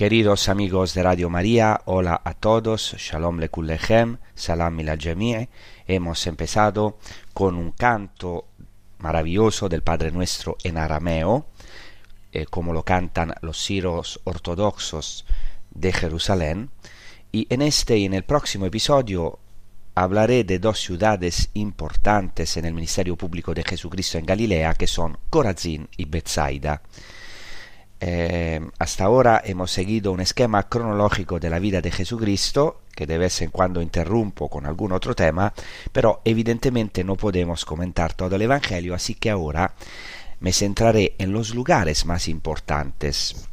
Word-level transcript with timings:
Queridos 0.00 0.48
amigos 0.48 0.94
de 0.94 1.02
Radio 1.02 1.28
María, 1.28 1.82
hola 1.84 2.22
a 2.24 2.32
todos, 2.32 2.94
Shalom 2.96 3.38
Lekullechem, 3.38 4.16
Salam 4.34 4.78
Jami'e. 4.98 5.50
Hemos 5.86 6.26
empezado 6.26 6.96
con 7.34 7.54
un 7.54 7.72
canto 7.72 8.46
maravilloso 9.00 9.68
del 9.68 9.82
Padre 9.82 10.10
Nuestro 10.10 10.56
en 10.64 10.78
arameo, 10.78 11.48
eh, 12.32 12.46
como 12.46 12.72
lo 12.72 12.82
cantan 12.82 13.34
los 13.42 13.62
siros 13.62 14.22
ortodoxos 14.24 15.26
de 15.70 15.92
Jerusalén. 15.92 16.70
Y 17.30 17.46
en 17.50 17.60
este 17.60 17.98
y 17.98 18.06
en 18.06 18.14
el 18.14 18.24
próximo 18.24 18.64
episodio 18.64 19.38
hablaré 19.94 20.44
de 20.44 20.58
dos 20.60 20.80
ciudades 20.80 21.50
importantes 21.52 22.56
en 22.56 22.64
el 22.64 22.72
ministerio 22.72 23.16
público 23.16 23.52
de 23.52 23.64
Jesucristo 23.64 24.16
en 24.16 24.24
Galilea, 24.24 24.72
que 24.72 24.86
son 24.86 25.18
Corazín 25.28 25.90
y 25.98 26.06
Bethsaida. 26.06 26.80
Eh, 28.02 28.60
hasta 28.78 29.04
ahora 29.04 29.42
hemos 29.44 29.70
seguido 29.70 30.10
un 30.10 30.20
esquema 30.20 30.68
cronológico 30.68 31.38
de 31.38 31.50
la 31.50 31.58
vida 31.58 31.82
de 31.82 31.90
Jesucristo, 31.90 32.80
que 32.94 33.06
de 33.06 33.18
vez 33.18 33.42
en 33.42 33.50
cuando 33.50 33.82
interrumpo 33.82 34.48
con 34.48 34.64
algún 34.64 34.92
otro 34.92 35.14
tema, 35.14 35.52
pero 35.92 36.22
evidentemente 36.24 37.04
no 37.04 37.16
podemos 37.16 37.66
comentar 37.66 38.14
todo 38.14 38.36
el 38.36 38.42
Evangelio, 38.42 38.94
así 38.94 39.14
que 39.14 39.30
ahora 39.30 39.74
me 40.40 40.52
centraré 40.52 41.14
en 41.18 41.32
los 41.32 41.54
lugares 41.54 42.06
más 42.06 42.26
importantes 42.28 43.46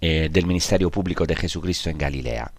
eh, 0.00 0.28
del 0.30 0.46
ministerio 0.46 0.90
público 0.90 1.24
de 1.24 1.34
Jesucristo 1.34 1.88
en 1.88 1.96
Galilea. 1.96 2.52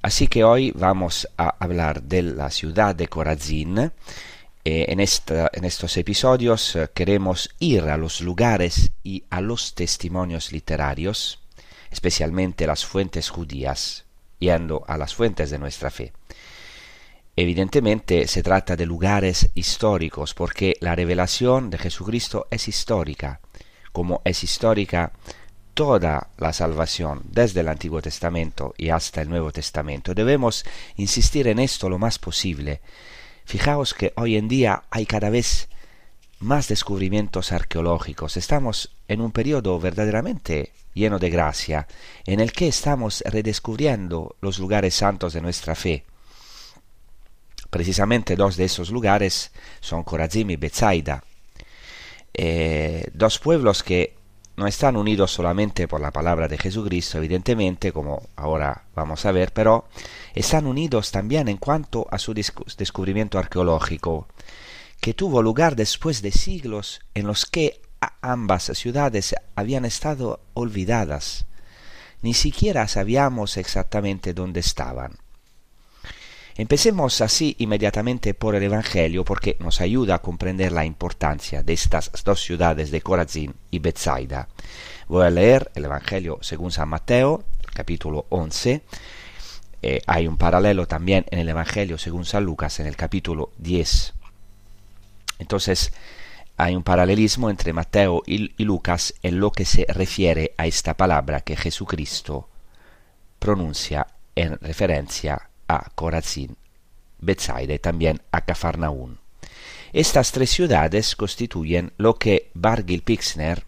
Así 0.00 0.28
que 0.28 0.44
hoy 0.44 0.70
vamos 0.76 1.28
a 1.36 1.56
hablar 1.58 2.02
de 2.04 2.22
la 2.22 2.50
ciudad 2.50 2.94
de 2.94 3.08
Corazín, 3.08 3.90
eh, 4.70 4.92
en, 4.92 5.00
en, 5.00 5.64
estos 5.64 5.96
episodios 5.96 6.76
eh, 6.76 6.90
queremos 6.92 7.48
ir 7.58 7.84
a 7.84 7.96
los 7.96 8.20
lugares 8.20 8.92
y 9.02 9.24
a 9.30 9.40
los 9.40 9.74
testimonios 9.74 10.52
literarios, 10.52 11.40
especialmente 11.90 12.66
las 12.66 12.84
fuentes 12.84 13.30
judías, 13.30 14.04
yendo 14.38 14.84
a 14.86 14.98
las 14.98 15.14
fuentes 15.14 15.48
de 15.48 15.58
nuestra 15.58 15.90
fe. 15.90 16.12
Evidentemente 17.34 18.26
se 18.26 18.42
trata 18.42 18.76
de 18.76 18.84
lugares 18.84 19.48
históricos 19.54 20.34
porque 20.34 20.76
la 20.80 20.94
revelación 20.94 21.70
de 21.70 21.78
Jesucristo 21.78 22.46
es 22.50 22.68
histórica, 22.68 23.40
como 23.90 24.20
es 24.22 24.44
histórica 24.44 25.12
toda 25.72 26.28
la 26.36 26.52
salvación 26.52 27.22
desde 27.24 27.60
el 27.60 27.68
Antiguo 27.68 28.02
Testamento 28.02 28.74
y 28.76 28.90
hasta 28.90 29.22
el 29.22 29.30
Nuevo 29.30 29.50
Testamento. 29.50 30.12
Debemos 30.12 30.66
insistir 30.96 31.48
en 31.48 31.58
esto 31.58 31.88
lo 31.88 31.98
más 31.98 32.18
posible, 32.18 32.82
Fijaos 33.48 33.94
que 33.94 34.12
hoy 34.16 34.36
en 34.36 34.46
día 34.46 34.82
hay 34.90 35.06
cada 35.06 35.30
vez 35.30 35.70
más 36.38 36.68
descubrimientos 36.68 37.50
arqueológicos. 37.50 38.36
Estamos 38.36 38.90
en 39.08 39.22
un 39.22 39.32
periodo 39.32 39.80
verdaderamente 39.80 40.72
lleno 40.92 41.18
de 41.18 41.30
gracia, 41.30 41.88
en 42.26 42.40
el 42.40 42.52
que 42.52 42.68
estamos 42.68 43.22
redescubriendo 43.24 44.36
los 44.42 44.58
lugares 44.58 44.96
santos 44.96 45.32
de 45.32 45.40
nuestra 45.40 45.74
fe. 45.74 46.04
Precisamente 47.70 48.36
dos 48.36 48.58
de 48.58 48.66
esos 48.66 48.90
lugares 48.90 49.50
son 49.80 50.02
Corazim 50.02 50.50
y 50.50 50.56
Bethsaida, 50.56 51.24
eh, 52.34 53.06
dos 53.14 53.38
pueblos 53.38 53.82
que 53.82 54.14
no 54.58 54.66
están 54.66 54.94
unidos 54.94 55.32
solamente 55.32 55.88
por 55.88 56.02
la 56.02 56.10
palabra 56.10 56.48
de 56.48 56.58
Jesucristo, 56.58 57.16
evidentemente, 57.16 57.92
como 57.92 58.28
ahora 58.36 58.82
vamos 58.94 59.24
a 59.24 59.32
ver, 59.32 59.54
pero 59.54 59.86
están 60.38 60.68
unidos 60.68 61.10
también 61.10 61.48
en 61.48 61.56
cuanto 61.56 62.06
a 62.12 62.18
su 62.18 62.32
descubrimiento 62.32 63.40
arqueológico, 63.40 64.28
que 65.00 65.12
tuvo 65.12 65.42
lugar 65.42 65.74
después 65.74 66.22
de 66.22 66.30
siglos 66.30 67.00
en 67.14 67.26
los 67.26 67.44
que 67.44 67.82
ambas 68.20 68.70
ciudades 68.74 69.34
habían 69.56 69.84
estado 69.84 70.40
olvidadas. 70.54 71.46
Ni 72.22 72.34
siquiera 72.34 72.86
sabíamos 72.86 73.56
exactamente 73.56 74.32
dónde 74.32 74.60
estaban. 74.60 75.16
Empecemos 76.56 77.20
así 77.20 77.56
inmediatamente 77.58 78.32
por 78.32 78.54
el 78.54 78.62
Evangelio 78.62 79.24
porque 79.24 79.56
nos 79.58 79.80
ayuda 79.80 80.16
a 80.16 80.22
comprender 80.22 80.70
la 80.70 80.84
importancia 80.84 81.64
de 81.64 81.72
estas 81.72 82.12
dos 82.24 82.40
ciudades 82.40 82.92
de 82.92 83.00
Corazín 83.00 83.56
y 83.72 83.80
Bethsaida. 83.80 84.48
Voy 85.08 85.26
a 85.26 85.30
leer 85.30 85.72
el 85.74 85.86
Evangelio 85.86 86.38
según 86.42 86.70
San 86.70 86.90
Mateo, 86.90 87.42
capítulo 87.74 88.26
11. 88.28 88.82
Eh, 89.82 90.00
hay 90.06 90.26
un 90.26 90.36
paralelo 90.36 90.86
también 90.86 91.24
en 91.30 91.38
el 91.38 91.48
Evangelio 91.48 91.98
según 91.98 92.24
San 92.24 92.44
Lucas 92.44 92.80
en 92.80 92.86
el 92.86 92.96
capítulo 92.96 93.52
10. 93.58 94.14
Entonces, 95.38 95.92
hay 96.56 96.74
un 96.74 96.82
paralelismo 96.82 97.50
entre 97.50 97.72
Mateo 97.72 98.22
y, 98.26 98.52
Lucas 98.64 99.14
en 99.22 99.38
lo 99.38 99.52
que 99.52 99.64
se 99.64 99.86
refiere 99.88 100.54
a 100.56 100.66
esta 100.66 100.94
palabra 100.94 101.40
que 101.40 101.56
Jesucristo 101.56 102.48
pronuncia 103.38 104.08
en 104.34 104.58
referencia 104.58 105.50
a 105.68 105.88
Corazín, 105.94 106.56
Bethsaida 107.20 107.74
y 107.74 107.78
también 107.78 108.20
a 108.32 108.40
Cafarnaún. 108.40 109.20
Estas 109.92 110.32
tres 110.32 110.50
ciudades 110.50 111.14
constituyen 111.14 111.92
lo 111.96 112.16
que 112.16 112.50
Bargil 112.54 113.02
Pixner 113.02 113.64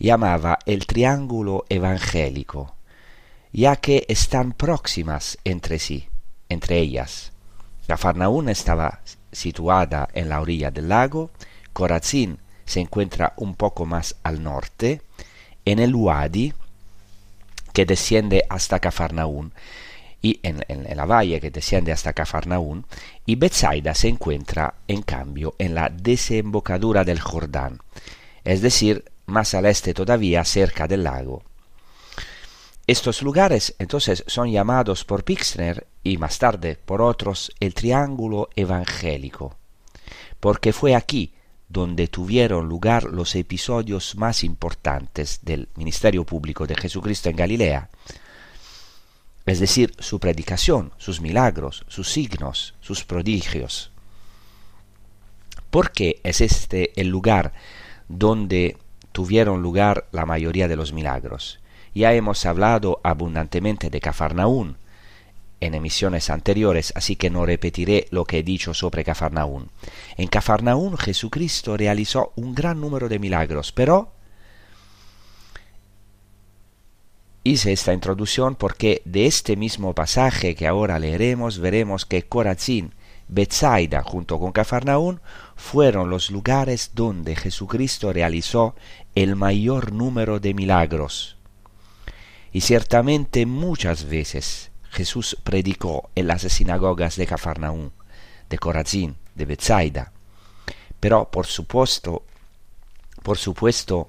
llamaba 0.00 0.58
el 0.66 0.86
triángulo 0.86 1.64
evangélico, 1.68 2.74
ya 3.52 3.76
que 3.76 4.06
están 4.08 4.52
próximas 4.52 5.38
entre 5.44 5.78
sí, 5.78 6.08
entre 6.48 6.78
ellas. 6.78 7.32
Cafarnaún 7.86 8.48
estaba 8.48 9.00
situada 9.32 10.08
en 10.12 10.28
la 10.28 10.40
orilla 10.40 10.70
del 10.70 10.88
lago, 10.88 11.30
Corazín 11.72 12.38
se 12.64 12.80
encuentra 12.80 13.32
un 13.36 13.54
poco 13.54 13.86
más 13.86 14.16
al 14.22 14.42
norte, 14.42 15.02
en 15.64 15.78
el 15.78 15.94
Wadi, 15.94 16.52
que 17.72 17.84
desciende 17.84 18.44
hasta 18.48 18.78
Cafarnaún, 18.78 19.52
y 20.22 20.38
en, 20.42 20.62
la 20.96 21.06
valle 21.06 21.40
que 21.40 21.50
desciende 21.50 21.92
hasta 21.92 22.12
Cafarnaún, 22.12 22.86
y 23.26 23.36
Bethsaida 23.36 23.94
se 23.94 24.08
encuentra, 24.08 24.74
en 24.86 25.02
cambio, 25.02 25.54
en 25.58 25.74
la 25.74 25.88
desembocadura 25.88 27.04
del 27.04 27.20
Jordán, 27.20 27.80
es 28.44 28.60
decir, 28.60 29.04
más 29.26 29.54
al 29.54 29.66
este 29.66 29.94
todavía, 29.94 30.44
cerca 30.44 30.86
del 30.86 31.04
lago. 31.04 31.42
Estos 32.90 33.22
lugares 33.22 33.76
entonces 33.78 34.24
son 34.26 34.50
llamados 34.50 35.04
por 35.04 35.22
Pixner 35.22 35.86
y 36.02 36.18
más 36.18 36.40
tarde 36.40 36.74
por 36.74 37.02
otros 37.02 37.52
el 37.60 37.72
triángulo 37.72 38.48
evangélico, 38.56 39.56
porque 40.40 40.72
fue 40.72 40.96
aquí 40.96 41.32
donde 41.68 42.08
tuvieron 42.08 42.68
lugar 42.68 43.04
los 43.04 43.36
episodios 43.36 44.16
más 44.16 44.42
importantes 44.42 45.38
del 45.42 45.68
ministerio 45.76 46.24
público 46.24 46.66
de 46.66 46.74
Jesucristo 46.74 47.28
en 47.28 47.36
Galilea, 47.36 47.90
es 49.46 49.60
decir, 49.60 49.94
su 50.00 50.18
predicación, 50.18 50.92
sus 50.98 51.20
milagros, 51.20 51.84
sus 51.86 52.10
signos, 52.10 52.74
sus 52.80 53.04
prodigios. 53.04 53.92
¿Por 55.70 55.92
qué 55.92 56.20
es 56.24 56.40
este 56.40 57.00
el 57.00 57.06
lugar 57.06 57.52
donde 58.08 58.78
tuvieron 59.12 59.62
lugar 59.62 60.08
la 60.10 60.26
mayoría 60.26 60.66
de 60.66 60.74
los 60.74 60.92
milagros? 60.92 61.59
Ya 61.94 62.12
hemos 62.14 62.46
hablado 62.46 63.00
abundantemente 63.02 63.90
de 63.90 64.00
Cafarnaún 64.00 64.76
en 65.60 65.74
emisiones 65.74 66.30
anteriores, 66.30 66.92
así 66.96 67.16
que 67.16 67.30
no 67.30 67.44
repetiré 67.44 68.06
lo 68.10 68.24
que 68.24 68.38
he 68.38 68.42
dicho 68.42 68.72
sobre 68.72 69.04
Cafarnaún. 69.04 69.68
En 70.16 70.28
Cafarnaún 70.28 70.96
Jesucristo 70.96 71.76
realizó 71.76 72.32
un 72.36 72.54
gran 72.54 72.80
número 72.80 73.08
de 73.08 73.18
milagros, 73.18 73.72
pero 73.72 74.12
Hice 77.42 77.72
esta 77.72 77.94
introducción 77.94 78.54
porque 78.54 79.00
de 79.06 79.24
este 79.24 79.56
mismo 79.56 79.94
pasaje 79.94 80.54
que 80.54 80.66
ahora 80.66 80.98
leeremos 80.98 81.58
veremos 81.58 82.04
que 82.04 82.24
Corazín, 82.24 82.92
Bethsaida 83.28 84.02
junto 84.02 84.38
con 84.38 84.52
Cafarnaún 84.52 85.22
fueron 85.56 86.10
los 86.10 86.30
lugares 86.30 86.90
donde 86.94 87.36
Jesucristo 87.36 88.12
realizó 88.12 88.74
el 89.14 89.36
mayor 89.36 89.90
número 89.92 90.38
de 90.38 90.52
milagros. 90.52 91.39
Y 92.52 92.62
ciertamente 92.62 93.46
muchas 93.46 94.04
veces 94.04 94.70
Jesús 94.90 95.36
predicó 95.44 96.10
en 96.16 96.26
las 96.26 96.42
sinagogas 96.42 97.16
de 97.16 97.26
Cafarnaún, 97.26 97.92
de 98.48 98.58
Corazín, 98.58 99.16
de 99.34 99.44
Bethsaida. 99.44 100.12
Pero 100.98 101.30
por 101.30 101.46
supuesto, 101.46 102.24
por 103.22 103.38
supuesto, 103.38 104.08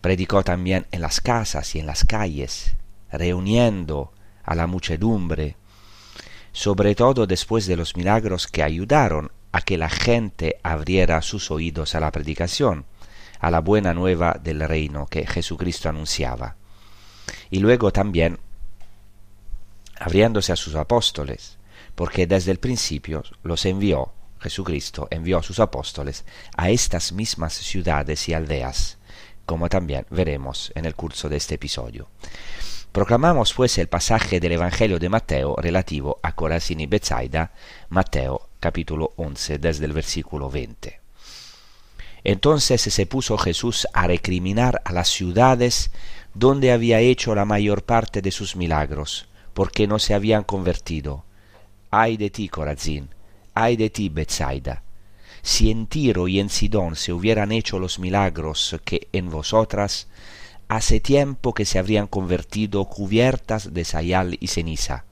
predicó 0.00 0.44
también 0.44 0.86
en 0.92 1.00
las 1.00 1.20
casas 1.20 1.74
y 1.74 1.80
en 1.80 1.86
las 1.86 2.04
calles, 2.04 2.76
reuniendo 3.10 4.12
a 4.44 4.54
la 4.54 4.66
muchedumbre, 4.66 5.56
sobre 6.52 6.94
todo 6.94 7.26
después 7.26 7.66
de 7.66 7.76
los 7.76 7.96
milagros 7.96 8.46
que 8.46 8.62
ayudaron 8.62 9.32
a 9.52 9.62
que 9.62 9.78
la 9.78 9.88
gente 9.88 10.60
abriera 10.62 11.22
sus 11.22 11.50
oídos 11.50 11.94
a 11.94 12.00
la 12.00 12.12
predicación, 12.12 12.84
a 13.40 13.50
la 13.50 13.60
buena 13.60 13.94
nueva 13.94 14.38
del 14.42 14.60
reino 14.60 15.06
que 15.06 15.26
Jesucristo 15.26 15.88
anunciaba. 15.88 16.56
Y 17.50 17.58
luego 17.58 17.92
también 17.92 18.38
abriéndose 19.98 20.52
a 20.52 20.56
sus 20.56 20.74
apóstoles, 20.74 21.58
porque 21.94 22.26
desde 22.26 22.52
el 22.52 22.58
principio 22.58 23.22
los 23.42 23.64
envió, 23.64 24.12
Jesucristo 24.40 25.08
envió 25.10 25.38
a 25.38 25.42
sus 25.42 25.60
apóstoles 25.60 26.24
a 26.56 26.70
estas 26.70 27.12
mismas 27.12 27.54
ciudades 27.54 28.28
y 28.28 28.34
aldeas, 28.34 28.98
como 29.46 29.68
también 29.68 30.06
veremos 30.10 30.72
en 30.74 30.84
el 30.84 30.94
curso 30.94 31.28
de 31.28 31.36
este 31.36 31.54
episodio. 31.54 32.08
Proclamamos 32.92 33.52
pues 33.52 33.76
el 33.78 33.88
pasaje 33.88 34.40
del 34.40 34.52
Evangelio 34.52 34.98
de 34.98 35.08
Mateo 35.08 35.54
relativo 35.56 36.18
a 36.22 36.34
Corazín 36.34 36.80
y 36.80 36.86
Bethsaida, 36.86 37.52
Mateo 37.90 38.48
capítulo 38.60 39.12
11 39.16 39.58
desde 39.58 39.84
el 39.84 39.92
versículo 39.92 40.50
20. 40.50 41.00
Entonces 42.24 42.80
se 42.80 43.06
puso 43.06 43.38
Jesús 43.38 43.86
a 43.92 44.06
recriminar 44.06 44.82
a 44.84 44.92
las 44.92 45.08
ciudades 45.08 45.90
donde 46.38 46.70
había 46.70 47.00
hecho 47.00 47.34
la 47.34 47.46
mayor 47.46 47.84
parte 47.84 48.20
de 48.20 48.30
sus 48.30 48.56
milagros, 48.56 49.26
porque 49.54 49.86
no 49.86 49.98
se 49.98 50.12
habían 50.12 50.44
convertido. 50.44 51.24
Ay 51.90 52.18
de 52.18 52.28
ti, 52.28 52.50
Corazín, 52.50 53.08
ay 53.54 53.76
de 53.76 53.88
ti, 53.88 54.10
Bethsaida, 54.10 54.82
si 55.40 55.70
en 55.70 55.86
Tiro 55.86 56.28
y 56.28 56.38
en 56.38 56.50
Sidón 56.50 56.94
se 56.94 57.14
hubieran 57.14 57.52
hecho 57.52 57.78
los 57.78 57.98
milagros 57.98 58.76
que 58.84 59.08
en 59.12 59.30
vosotras, 59.30 60.08
hace 60.68 61.00
tiempo 61.00 61.54
que 61.54 61.64
se 61.64 61.78
habrían 61.78 62.06
convertido 62.06 62.84
cubiertas 62.84 63.72
de 63.72 63.86
sayal 63.86 64.36
y 64.38 64.48
ceniza. 64.48 65.04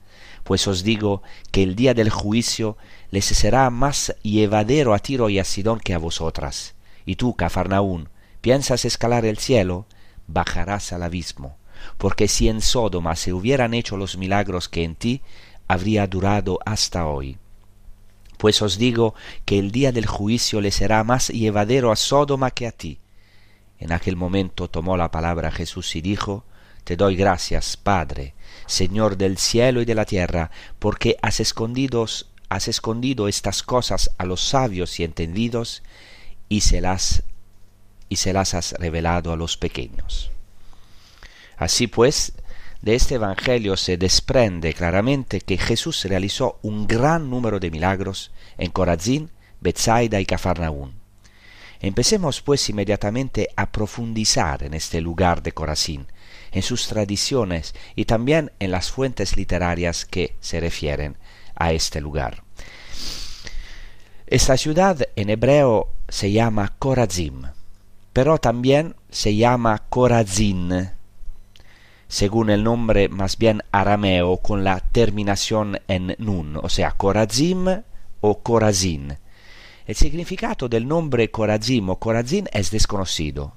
Pues 0.43 0.67
os 0.69 0.85
digo 0.85 1.23
que 1.53 1.63
el 1.63 1.75
día 1.75 1.95
del 1.95 2.11
juicio 2.11 2.77
les 3.11 3.25
será 3.25 3.71
más 3.71 4.15
llevadero 4.23 4.93
a 4.93 4.99
Tiro 4.99 5.31
y 5.31 5.39
a 5.39 5.45
Sidón 5.45 5.81
que 5.81 5.95
a 5.95 5.99
vosotras. 5.99 6.75
Y 7.07 7.17
tú, 7.17 7.35
Cafarnaún, 7.35 8.11
¿piensas 8.43 8.85
escalar 8.85 9.25
el 9.25 9.39
cielo? 9.39 9.87
Bajarás 10.27 10.93
al 10.93 11.03
abismo. 11.03 11.57
Porque 11.99 12.29
si 12.29 12.49
en 12.49 12.61
Sodoma 12.61 13.17
se 13.17 13.33
hubieran 13.33 13.75
hecho 13.75 13.97
los 13.97 14.17
milagros 14.17 14.69
que 14.69 14.85
en 14.85 14.95
ti, 14.95 15.23
habría 15.69 16.07
durado 16.07 16.59
hasta 16.65 17.07
hoy. 17.07 17.39
Pues 18.39 18.63
os 18.63 18.79
digo 18.79 19.15
que 19.45 19.59
el 19.59 19.71
día 19.71 19.93
del 19.93 20.07
juicio 20.07 20.61
le 20.61 20.71
será 20.71 21.05
más 21.05 21.29
llevadero 21.29 21.93
a 21.93 21.97
Sodoma 21.97 22.51
que 22.51 22.67
a 22.67 22.73
ti. 22.73 22.99
En 23.79 23.93
aquel 23.93 24.17
momento 24.17 24.69
tomó 24.69 24.97
la 24.97 25.11
palabra 25.11 25.51
Jesús 25.51 25.97
y 25.97 26.01
dijo, 26.01 26.45
Te 26.85 26.97
doy 26.97 27.17
gracias, 27.17 27.77
Padre, 27.77 28.35
Señor 28.67 29.17
del 29.17 29.39
cielo 29.39 29.83
y 29.83 29.85
de 29.85 29.95
la 29.95 30.05
tierra, 30.05 30.51
porque 30.79 31.17
has 31.23 31.41
escondido, 31.41 32.07
has 32.49 32.69
escondido 32.69 33.29
estas 33.29 33.63
cosas 33.63 34.11
a 34.19 34.25
los 34.25 34.41
sabios 34.43 35.01
y 35.01 35.05
entendidos, 35.05 35.83
y 36.49 36.61
se 36.61 36.81
las, 36.81 37.23
y 38.09 38.17
se 38.17 38.33
las 38.33 38.55
has 38.55 38.73
revelado 38.73 39.33
a 39.33 39.37
los 39.37 39.57
pequeños. 39.57 40.31
Así 41.57 41.87
pues, 41.87 42.33
de 42.83 42.95
este 42.95 43.15
Evangelio 43.15 43.77
se 43.77 43.97
desprende 43.97 44.75
claramente 44.75 45.41
que 45.41 45.57
Jesús 45.57 46.05
realizó 46.05 46.59
un 46.63 46.87
gran 46.87 47.31
número 47.31 47.59
de 47.59 47.71
milagros 47.71 48.31
en 48.59 48.71
Corazín, 48.71 49.31
Bethsaida 49.61 50.21
y 50.21 50.27
Cafarnaún. 50.27 50.93
Empecemos 51.81 52.43
pues 52.43 52.69
inmediatamente 52.69 53.49
a 53.57 53.71
profundizar 53.71 54.63
en 54.63 54.75
este 54.75 55.01
lugar 55.01 55.43
de 55.43 55.53
Corazín, 55.53 56.07
en 56.53 56.63
sus 56.63 56.87
tradiciones 56.87 57.75
y 57.95 58.05
también 58.05 58.53
en 58.59 58.71
las 58.71 58.91
fuentes 58.91 59.37
literarias 59.37 60.05
que 60.05 60.37
se 60.41 60.61
refieren 60.61 61.17
a 61.55 61.73
este 61.73 62.01
lugar. 62.01 62.43
Esta 64.27 64.57
ciudad 64.57 65.07
en 65.17 65.31
hebreo 65.31 65.91
se 66.09 66.33
llama 66.33 66.75
Corazim, 66.79 67.43
pero 68.15 68.39
también 68.39 68.97
se 69.11 69.37
llama 69.37 69.83
Corazín 69.91 70.95
según 72.15 72.49
el 72.49 72.63
nombre 72.63 73.09
más 73.09 73.39
bien 73.39 73.63
arameo 73.73 74.37
con 74.37 74.63
la 74.63 74.79
terminación 74.79 75.81
en 75.89 76.15
nun, 76.19 76.57
o 76.63 76.69
sea, 76.69 76.93
Corazim 76.93 77.67
o 78.21 78.39
Corazín. 78.39 79.17
El 79.85 79.97
significado 79.97 80.69
del 80.69 80.87
nombre 80.87 81.33
Corazim 81.33 81.91
o 81.91 81.99
Corazín 81.99 82.49
es 82.53 82.71
desconocido. 82.71 83.55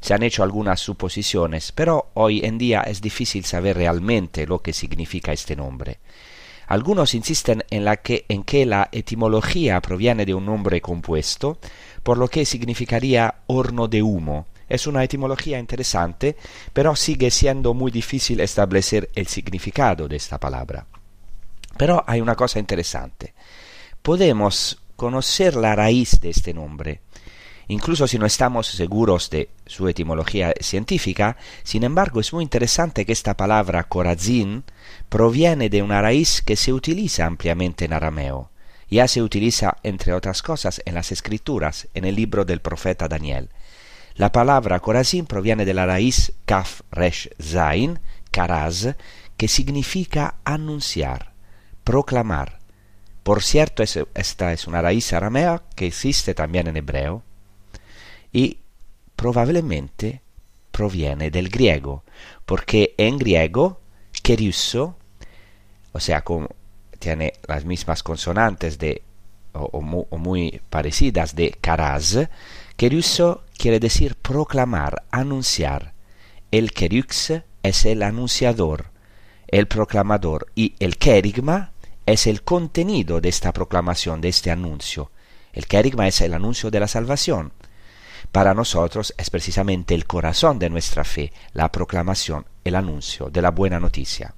Se 0.00 0.12
han 0.12 0.24
hecho 0.24 0.42
algunas 0.42 0.80
suposiciones, 0.80 1.70
pero 1.70 2.10
hoy 2.14 2.44
en 2.44 2.58
día 2.58 2.80
es 2.80 3.00
difícil 3.00 3.44
saber 3.44 3.76
realmente 3.76 4.44
lo 4.44 4.58
que 4.58 4.72
significa 4.72 5.32
este 5.32 5.54
nombre. 5.54 6.00
Algunos 6.66 7.14
insisten 7.14 7.62
en, 7.70 7.84
la 7.84 7.98
que, 7.98 8.24
en 8.28 8.42
que 8.42 8.66
la 8.66 8.88
etimología 8.90 9.80
proviene 9.80 10.26
de 10.26 10.34
un 10.34 10.46
nombre 10.46 10.80
compuesto, 10.80 11.58
por 12.02 12.18
lo 12.18 12.28
que 12.28 12.44
significaría 12.44 13.42
horno 13.46 13.88
de 13.88 14.02
humo. 14.02 14.46
Es 14.68 14.86
una 14.86 15.04
etimología 15.04 15.58
interesante, 15.58 16.36
pero 16.72 16.96
sigue 16.96 17.30
siendo 17.30 17.74
muy 17.74 17.90
difícil 17.90 18.40
establecer 18.40 19.10
el 19.14 19.26
significado 19.26 20.08
de 20.08 20.16
esta 20.16 20.38
palabra. 20.38 20.86
Pero 21.76 22.02
hay 22.06 22.20
una 22.20 22.34
cosa 22.34 22.58
interesante. 22.58 23.34
Podemos 24.00 24.78
conocer 24.96 25.56
la 25.56 25.74
raíz 25.74 26.20
de 26.20 26.30
este 26.30 26.54
nombre. 26.54 27.00
Incluso 27.68 28.06
si 28.06 28.18
no 28.18 28.26
estamos 28.26 28.66
seguros 28.66 29.30
de 29.30 29.50
su 29.66 29.88
etimología 29.88 30.52
científica, 30.60 31.36
sin 31.62 31.84
embargo 31.84 32.20
es 32.20 32.32
muy 32.32 32.42
interesante 32.42 33.06
que 33.06 33.12
esta 33.12 33.36
palabra 33.36 33.84
corazín 33.84 34.64
proviene 35.08 35.70
de 35.70 35.82
una 35.82 36.02
raíz 36.02 36.42
que 36.42 36.56
se 36.56 36.72
utiliza 36.72 37.26
ampliamente 37.26 37.84
en 37.84 37.94
arameo. 37.94 38.51
Ya 38.92 39.08
se 39.08 39.22
utiliza, 39.22 39.78
entre 39.84 40.12
otras 40.12 40.42
cosas, 40.42 40.82
en 40.84 40.92
las 40.94 41.12
escrituras, 41.12 41.88
en 41.94 42.04
el 42.04 42.14
libro 42.14 42.44
del 42.44 42.60
profeta 42.60 43.08
Daniel. 43.08 43.48
La 44.16 44.32
palabra 44.32 44.80
corazín 44.80 45.24
proviene 45.24 45.64
de 45.64 45.72
la 45.72 45.86
raíz 45.86 46.34
kaf 46.44 46.82
resh 46.90 47.30
zain, 47.40 48.00
karaz, 48.30 48.94
que 49.38 49.48
significa 49.48 50.34
anunciar, 50.44 51.32
proclamar. 51.84 52.58
Por 53.22 53.42
cierto, 53.42 53.82
esta 53.82 54.52
es 54.52 54.66
una 54.66 54.82
raíz 54.82 55.10
aramea 55.14 55.62
que 55.74 55.86
existe 55.86 56.34
también 56.34 56.66
en 56.66 56.76
hebreo 56.76 57.22
y 58.30 58.58
probablemente 59.16 60.20
proviene 60.70 61.30
del 61.30 61.48
griego, 61.48 62.04
porque 62.44 62.94
en 62.98 63.16
griego, 63.16 63.80
keriusso, 64.22 64.98
o 65.92 66.00
sea, 66.00 66.20
como 66.20 66.50
tiene 67.02 67.32
las 67.48 67.64
mismas 67.64 68.04
consonantes 68.04 68.78
de, 68.78 69.02
o, 69.52 69.80
muy 69.80 70.60
parecidas 70.70 71.34
de 71.34 71.50
karaz, 71.60 72.28
keriusso 72.76 73.42
quiere 73.58 73.80
decir 73.80 74.14
proclamar, 74.14 75.02
anunciar. 75.10 75.94
El 76.52 76.70
kerux 76.70 77.32
es 77.62 77.84
el 77.86 78.02
anunciador, 78.02 78.92
el 79.48 79.66
proclamador, 79.66 80.46
y 80.54 80.74
el 80.78 80.96
kerigma 80.96 81.72
es 82.06 82.28
el 82.28 82.42
contenido 82.42 83.20
de 83.20 83.30
esta 83.30 83.52
proclamación, 83.52 84.20
de 84.20 84.28
este 84.28 84.52
anuncio. 84.52 85.10
El 85.52 85.66
kerigma 85.66 86.06
es 86.06 86.20
el 86.20 86.34
anuncio 86.34 86.70
de 86.70 86.80
la 86.80 86.88
salvación. 86.88 87.52
Para 88.30 88.54
nosotros 88.54 89.12
es 89.18 89.28
precisamente 89.28 89.94
el 89.94 90.06
corazón 90.06 90.60
de 90.60 90.70
nuestra 90.70 91.02
fe, 91.02 91.32
la 91.52 91.72
proclamación, 91.72 92.46
el 92.64 92.76
anuncio 92.76 93.28
de 93.28 93.42
la 93.42 93.50
buena 93.50 93.80
noticia. 93.80 94.34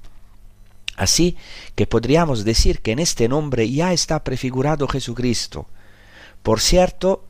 Así 0.96 1.36
que 1.74 1.86
podríamos 1.86 2.44
decir 2.44 2.80
que 2.80 2.92
en 2.92 3.00
este 3.00 3.28
nombre 3.28 3.70
ya 3.70 3.92
está 3.92 4.22
prefigurado 4.22 4.86
Jesucristo. 4.86 5.66
Por 6.42 6.60
cierto, 6.60 7.24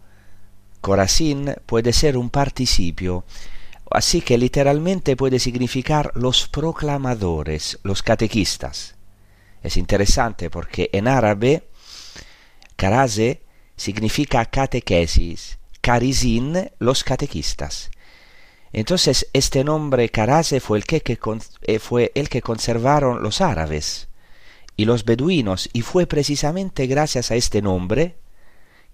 Corazín 0.81 1.55
puede 1.65 1.93
ser 1.95 2.19
un 2.19 2.29
participio, 2.29 3.25
así 3.91 4.21
que 4.21 4.37
literalmente 4.37 5.17
puede 5.17 5.39
significar 5.39 6.13
los 6.15 6.47
proclamadores, 6.49 7.79
los 7.83 8.03
catequistas. 8.03 8.97
Es 9.63 9.79
interesante 9.79 10.51
porque 10.51 10.91
en 10.93 11.09
árabe, 11.09 11.69
karase 12.77 13.41
significa 13.77 14.45
catequesis, 14.45 15.59
carizín, 15.81 16.71
los 16.79 17.03
catequistas. 17.03 17.91
Entonces 18.75 19.29
este 19.33 19.63
nombre 19.63 20.09
Karase 20.09 20.59
fue 20.59 20.79
el 20.79 20.85
que, 20.85 21.01
eh, 21.63 21.79
fue 21.79 22.11
el 22.17 22.29
que 22.29 22.43
conservaron 22.43 23.23
los 23.23 23.41
árabes 23.41 24.09
y 24.77 24.85
los 24.85 25.05
beduinos 25.05 25.71
y 25.73 25.83
fue 25.83 26.07
precisamente 26.09 26.89
gracias 26.89 27.31
a 27.31 27.37
este 27.37 27.63
nombre 27.63 28.17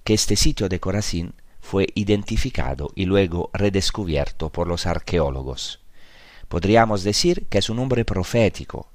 que 0.04 0.12
este 0.12 0.36
sitio 0.36 0.68
de 0.68 0.80
Corazín 0.80 1.32
fue 1.62 1.88
identificado 1.94 2.90
y 2.94 3.06
luego 3.06 3.48
redescubierto 3.54 4.50
por 4.50 4.68
los 4.68 4.84
arqueólogos. 4.84 5.80
Podríamos 6.48 7.02
decir 7.02 7.46
que 7.46 7.56
es 7.56 7.70
un 7.70 7.78
nombre 7.78 8.04
profético, 8.04 8.90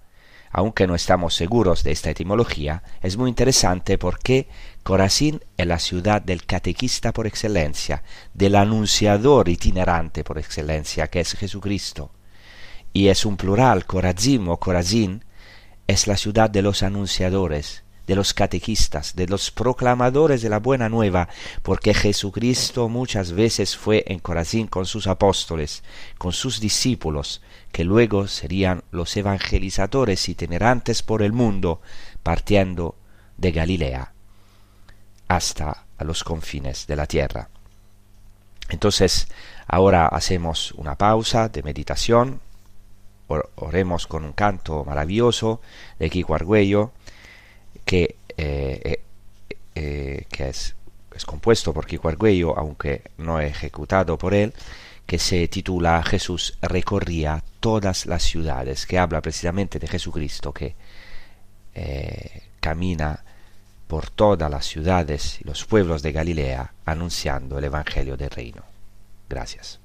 aunque 0.52 0.86
no 0.86 0.94
estamos 0.94 1.34
seguros 1.34 1.84
de 1.84 1.94
esta 1.94 2.12
etimología, 2.12 2.84
es 3.02 3.18
muy 3.18 3.30
interesante 3.30 3.98
porque 3.98 4.48
Corazín 4.86 5.42
es 5.58 5.66
la 5.66 5.80
ciudad 5.80 6.22
del 6.22 6.46
catequista 6.46 7.12
por 7.12 7.26
excelencia, 7.26 8.04
del 8.36 8.54
anunciador 8.54 9.50
itinerante 9.50 10.24
por 10.24 10.38
excelencia, 10.38 11.08
que 11.08 11.22
es 11.22 11.34
Jesucristo. 11.34 12.12
Y 12.94 13.08
es 13.08 13.26
un 13.26 13.36
plural, 13.36 13.88
Corazim 13.88 14.48
o 14.48 14.60
Corazín, 14.60 15.26
es 15.88 16.06
la 16.06 16.18
ciudad 16.18 16.52
de 16.52 16.62
los 16.62 16.84
anunciadores, 16.84 17.84
de 18.06 18.16
los 18.16 18.36
catequistas, 18.36 19.16
de 19.16 19.26
los 19.26 19.50
proclamadores 19.50 20.44
de 20.44 20.50
la 20.50 20.60
buena 20.60 20.88
nueva, 20.88 21.30
porque 21.64 21.96
Jesucristo 21.96 22.88
muchas 22.88 23.32
veces 23.32 23.76
fue 23.76 24.04
en 24.06 24.20
Corazín 24.20 24.68
con 24.68 24.86
sus 24.86 25.08
apóstoles, 25.08 25.82
con 26.20 26.32
sus 26.32 26.60
discípulos, 26.60 27.42
que 27.72 27.86
luego 27.86 28.28
serían 28.28 28.84
los 28.92 29.18
evangelizadores 29.18 30.30
itinerantes 30.30 31.02
por 31.02 31.24
el 31.24 31.34
mundo, 31.34 31.82
partiendo 32.22 32.94
de 33.36 33.52
Galilea 33.52 34.15
hasta 35.28 35.86
los 36.00 36.24
confines 36.24 36.88
de 36.88 36.96
la 36.96 37.06
tierra. 37.06 37.50
Entonces, 38.70 39.28
ahora 39.68 40.08
hacemos 40.08 40.72
una 40.74 40.96
pausa 40.96 41.50
de 41.50 41.64
meditación, 41.64 42.42
oremos 43.56 44.08
con 44.08 44.24
un 44.24 44.34
canto 44.34 44.84
maravilloso 44.84 45.62
de 46.00 46.10
Kiko 46.10 46.36
Argüello, 46.36 46.92
que, 47.86 48.18
eh, 48.38 48.82
eh, 48.84 49.04
eh, 49.76 50.26
que 50.30 50.50
es, 50.50 50.76
es, 51.16 51.26
compuesto 51.26 51.74
por 51.74 51.86
Kiko 51.86 52.10
Argüello, 52.10 52.58
aunque 52.58 53.04
no 53.18 53.40
ejecutado 53.40 54.18
por 54.18 54.34
él, 54.34 54.54
que 55.06 55.20
se 55.20 55.48
titula 55.48 56.02
Jesús 56.04 56.58
recorría 56.62 57.44
todas 57.60 58.08
las 58.08 58.24
ciudades, 58.24 58.88
que 58.88 58.98
habla 58.98 59.22
precisamente 59.22 59.78
de 59.78 59.88
Jesucristo 59.88 60.52
que 60.52 60.76
camina 62.60 63.24
por 63.88 64.10
todas 64.10 64.50
las 64.50 64.66
ciudades 64.66 65.40
y 65.42 65.44
los 65.44 65.66
pueblos 65.66 66.02
de 66.02 66.12
Galilea 66.12 66.74
anunciando 66.86 67.58
el 67.58 67.66
Evangelio 67.66 68.18
del 68.18 68.30
Reino. 68.30 68.64
Gracias. 69.30 69.80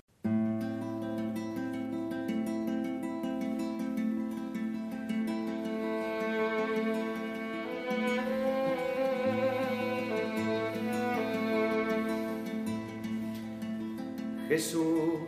Jesús 14.49 15.21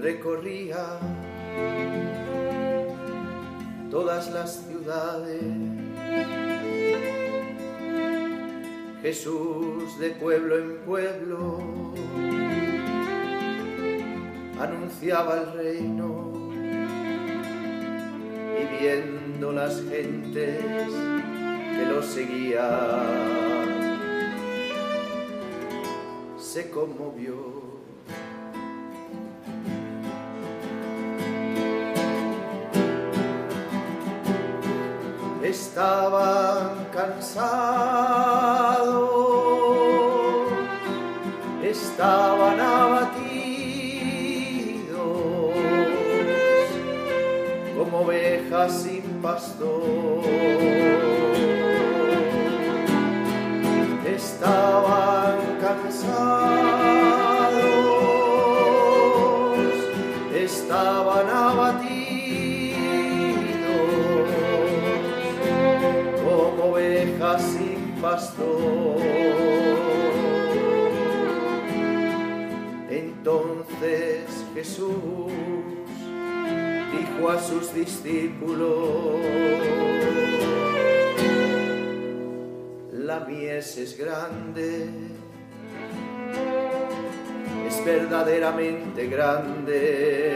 recorría 0.00 0.98
todas 3.90 4.28
las 4.32 4.66
ciudades. 4.66 6.55
Jesús 9.02 9.98
de 9.98 10.10
pueblo 10.10 10.58
en 10.58 10.76
pueblo 10.78 11.60
anunciaba 14.60 15.38
el 15.38 15.52
reino 15.52 16.32
y 18.58 18.80
viendo 18.80 19.52
las 19.52 19.82
gentes 19.88 20.60
que 21.76 21.86
lo 21.88 22.02
seguían 22.02 23.36
se 26.56 26.70
conmovió. 26.70 27.34
Estaban 35.42 36.86
cansados, 36.94 38.55
estaban 41.96 42.60
abatidos 42.60 43.16
como 47.74 48.00
ovejas 48.00 48.82
sin 48.82 49.02
pastor. 49.22 50.20
Estaban 54.04 55.38
cansados, 55.58 56.20
estaban 60.34 61.30
abatidos 61.30 61.96
sin 67.38 67.94
pastor. 68.00 69.35
Jesús 74.56 74.96
dijo 76.90 77.28
a 77.28 77.38
sus 77.38 77.74
discípulos, 77.74 79.20
la 82.90 83.20
mies 83.20 83.76
es 83.76 83.98
grande, 83.98 84.88
es 87.68 87.84
verdaderamente 87.84 89.08
grande, 89.08 90.32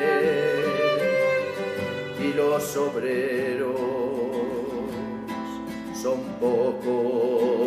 y 2.23 2.35
los 2.35 2.77
obreros 2.77 3.81
son 5.95 6.21
pocos. 6.39 7.60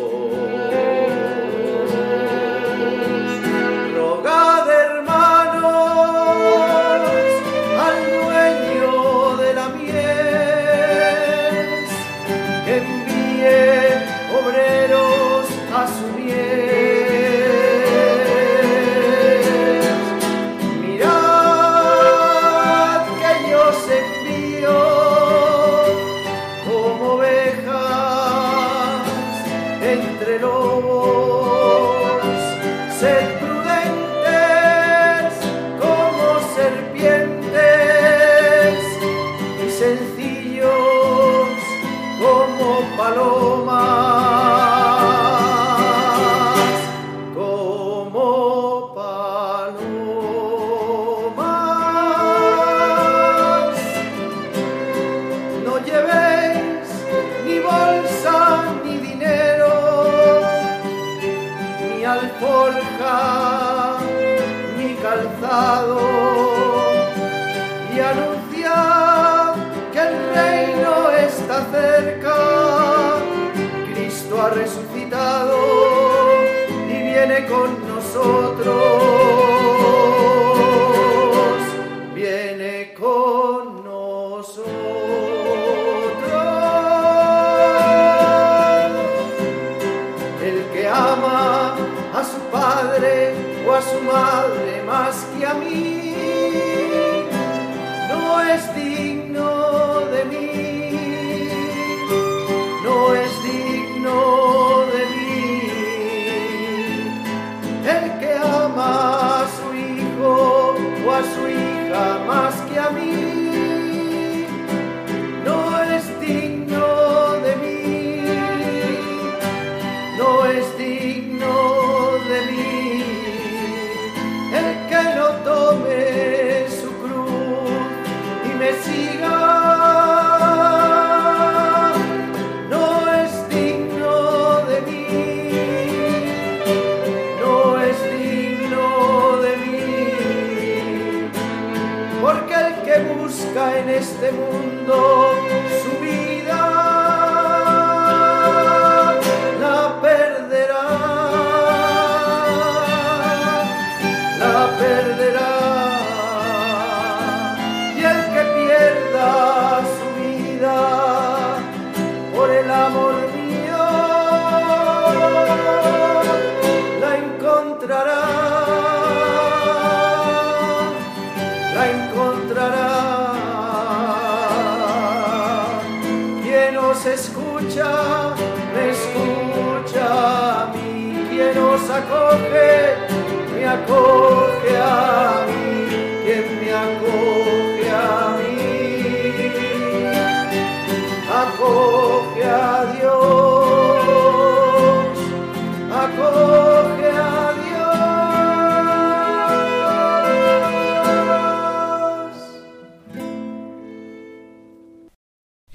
Su 111.23 111.47
hija 111.47 112.19
más 112.27 112.55
que 112.69 112.79
a 112.79 112.89
mí, 112.89 113.42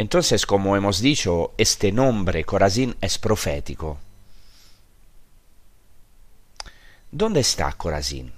Entonces, 0.09 0.47
como 0.47 0.75
hemos 0.75 1.03
dicho, 1.03 1.53
este 1.59 1.93
nombre 1.93 2.43
Corazín 2.43 2.97
es 2.99 3.19
profético. 3.19 3.99
¿Dónde 7.13 7.41
está 7.41 7.71
Corazín? 7.75 8.33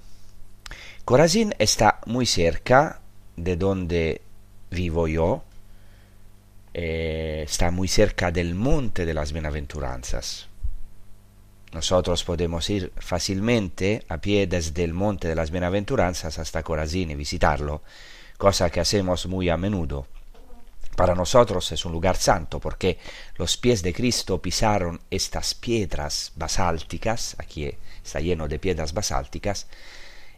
Corazín 1.05 1.55
está 1.59 2.01
muy 2.07 2.25
cerca 2.25 2.99
de 3.37 3.55
donde 3.55 4.21
vivo 4.69 5.07
yo, 5.07 5.45
eh, 6.73 7.43
está 7.45 7.71
muy 7.71 7.87
cerca 7.87 8.31
del 8.31 8.53
monte 8.53 9.05
de 9.05 9.13
las 9.13 9.31
bienaventuranzas. 9.31 10.47
Nosotros 11.71 12.25
podemos 12.25 12.69
ir 12.69 12.91
fácilmente 12.97 14.03
a 14.09 14.17
pie 14.17 14.45
desde 14.45 14.83
el 14.83 14.93
monte 14.93 15.29
de 15.29 15.35
las 15.35 15.51
bienaventuranzas 15.51 16.37
hasta 16.37 16.63
Corazín 16.63 17.11
y 17.11 17.15
visitarlo, 17.15 17.81
cosa 18.37 18.69
que 18.69 18.81
hacemos 18.81 19.25
muy 19.25 19.47
a 19.47 19.55
menudo. 19.55 20.05
Para 20.95 21.15
nosotros 21.15 21.71
es 21.71 21.85
un 21.85 21.91
lugar 21.91 22.17
santo 22.17 22.59
porque 22.59 22.99
los 23.37 23.57
pies 23.57 23.81
de 23.81 23.93
Cristo 23.93 24.41
pisaron 24.41 24.99
estas 25.09 25.53
piedras 25.53 26.31
basálticas, 26.35 27.35
aquí 27.39 27.71
está 28.03 28.19
lleno 28.19 28.47
de 28.47 28.59
piedras 28.59 28.93
basálticas, 28.93 29.67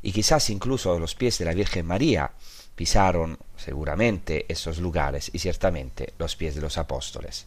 y 0.01 0.11
quizás 0.11 0.49
incluso 0.49 0.99
los 0.99 1.15
pies 1.15 1.37
de 1.39 1.45
la 1.45 1.53
Virgen 1.53 1.85
María 1.85 2.31
pisaron 2.75 3.37
seguramente 3.55 4.45
esos 4.49 4.79
lugares 4.79 5.29
y 5.33 5.39
ciertamente 5.39 6.13
los 6.17 6.35
pies 6.35 6.55
de 6.55 6.61
los 6.61 6.77
apóstoles. 6.77 7.45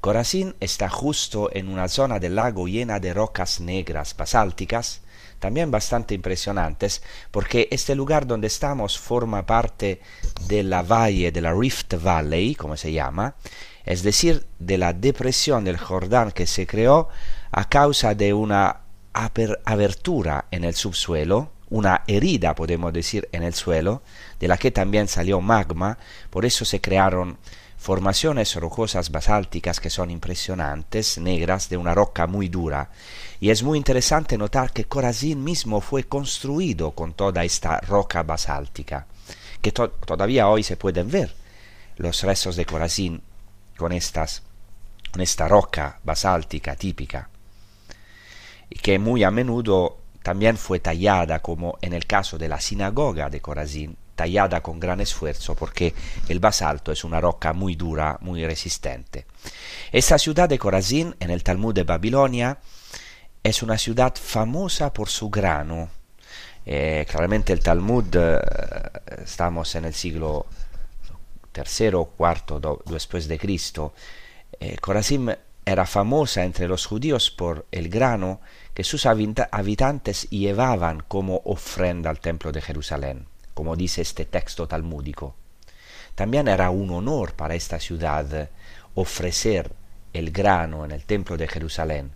Corazín 0.00 0.54
está 0.60 0.90
justo 0.90 1.48
en 1.52 1.68
una 1.68 1.88
zona 1.88 2.18
del 2.18 2.34
lago 2.34 2.66
llena 2.66 3.00
de 3.00 3.14
rocas 3.14 3.60
negras 3.60 4.14
basálticas, 4.16 5.00
también 5.44 5.70
bastante 5.70 6.14
impresionantes, 6.14 7.02
porque 7.30 7.68
este 7.70 7.94
lugar 7.94 8.26
donde 8.26 8.46
estamos 8.46 8.98
forma 8.98 9.44
parte 9.44 10.00
de 10.48 10.62
la 10.62 10.82
valle 10.82 11.32
de 11.32 11.42
la 11.42 11.52
Rift 11.52 12.02
Valley, 12.02 12.54
como 12.54 12.78
se 12.78 12.94
llama, 12.94 13.34
es 13.84 14.02
decir, 14.02 14.46
de 14.58 14.78
la 14.78 14.94
depresión 14.94 15.62
del 15.62 15.76
Jordán 15.76 16.32
que 16.32 16.46
se 16.46 16.66
creó 16.66 17.10
a 17.52 17.68
causa 17.68 18.14
de 18.14 18.32
una 18.32 18.84
apertura 19.12 20.46
en 20.50 20.64
el 20.64 20.74
subsuelo, 20.74 21.50
una 21.68 22.04
herida, 22.06 22.54
podemos 22.54 22.90
decir, 22.94 23.28
en 23.30 23.42
el 23.42 23.52
suelo, 23.52 24.00
de 24.40 24.48
la 24.48 24.56
que 24.56 24.70
también 24.70 25.08
salió 25.08 25.42
magma, 25.42 25.98
por 26.30 26.46
eso 26.46 26.64
se 26.64 26.80
crearon 26.80 27.36
formaciones 27.84 28.54
rocosas 28.54 29.10
basálticas 29.10 29.78
que 29.78 29.90
son 29.90 30.10
impresionantes, 30.10 31.18
negras, 31.18 31.68
de 31.68 31.76
una 31.76 31.92
roca 31.92 32.26
muy 32.26 32.48
dura. 32.48 32.88
Y 33.40 33.50
es 33.50 33.62
muy 33.62 33.76
interesante 33.76 34.38
notar 34.38 34.72
que 34.72 34.86
Corazín 34.86 35.44
mismo 35.44 35.82
fue 35.82 36.04
construido 36.04 36.92
con 36.92 37.12
toda 37.12 37.44
esta 37.44 37.80
roca 37.80 38.22
basáltica, 38.22 39.06
que 39.60 39.70
todavía 39.70 40.48
hoy 40.48 40.62
se 40.62 40.78
pueden 40.78 41.10
ver 41.10 41.34
los 41.98 42.22
restos 42.22 42.56
de 42.56 42.64
Corazín 42.64 43.20
con, 43.76 43.90
con 43.90 45.20
esta 45.20 45.46
roca 45.46 46.00
basáltica 46.02 46.76
típica, 46.76 47.28
y 48.70 48.78
que 48.78 48.98
muy 48.98 49.24
a 49.24 49.30
menudo 49.30 49.98
también 50.22 50.56
fue 50.56 50.80
tallada, 50.80 51.40
como 51.40 51.76
en 51.82 51.92
el 51.92 52.06
caso 52.06 52.38
de 52.38 52.48
la 52.48 52.62
sinagoga 52.62 53.28
de 53.28 53.42
Corazín, 53.42 53.98
tallada 54.14 54.62
con 54.62 54.80
gran 54.80 55.00
esfuerzo 55.00 55.54
porque 55.54 55.94
el 56.28 56.40
basalto 56.40 56.92
es 56.92 57.04
una 57.04 57.20
roca 57.20 57.52
muy 57.52 57.74
dura, 57.74 58.18
muy 58.20 58.44
resistente. 58.44 59.26
Esta 59.92 60.18
ciudad 60.18 60.48
de 60.48 60.58
Corazín, 60.58 61.14
en 61.20 61.30
el 61.30 61.42
Talmud 61.42 61.74
de 61.74 61.84
Babilonia, 61.84 62.58
es 63.42 63.62
una 63.62 63.76
ciudad 63.76 64.14
famosa 64.14 64.92
por 64.92 65.08
su 65.08 65.28
grano. 65.28 65.90
Eh, 66.64 67.04
claramente 67.08 67.52
el 67.52 67.60
Talmud, 67.60 68.06
eh, 68.14 68.40
estamos 69.22 69.74
en 69.74 69.84
el 69.84 69.94
siglo 69.94 70.46
III 71.54 71.88
o 71.94 72.14
IV 72.18 72.78
después 72.86 73.28
de 73.28 73.38
Cristo, 73.38 73.94
eh, 74.58 74.76
era 75.66 75.86
famosa 75.86 76.44
entre 76.44 76.68
los 76.68 76.86
judíos 76.86 77.30
por 77.30 77.66
el 77.70 77.88
grano 77.88 78.40
que 78.74 78.84
sus 78.84 79.06
habitantes 79.06 80.28
llevaban 80.30 81.02
como 81.06 81.40
ofrenda 81.44 82.10
al 82.10 82.20
templo 82.20 82.52
de 82.52 82.60
Jerusalén, 82.60 83.26
como 83.54 83.76
dice 83.76 84.02
este 84.02 84.24
texto 84.24 84.68
talmúdico. 84.68 85.34
También 86.14 86.48
era 86.48 86.70
un 86.70 86.90
honor 86.90 87.34
para 87.34 87.54
esta 87.54 87.80
ciudad 87.80 88.50
ofrecer 88.94 89.72
el 90.12 90.30
grano 90.30 90.84
en 90.84 90.92
el 90.92 91.04
templo 91.04 91.36
de 91.36 91.48
Jerusalén. 91.48 92.12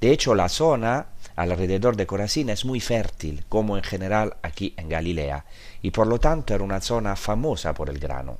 De 0.00 0.10
hecho, 0.10 0.34
la 0.34 0.48
zona 0.48 1.06
alrededor 1.36 1.96
de 1.96 2.06
Corazín 2.06 2.50
es 2.50 2.64
muy 2.64 2.80
fértil, 2.80 3.44
como 3.48 3.76
en 3.76 3.82
general 3.82 4.36
aquí 4.42 4.74
en 4.76 4.88
Galilea, 4.88 5.44
y 5.80 5.90
por 5.90 6.06
lo 6.06 6.18
tanto 6.20 6.54
era 6.54 6.64
una 6.64 6.80
zona 6.80 7.16
famosa 7.16 7.74
por 7.74 7.88
el 7.88 7.98
grano. 7.98 8.38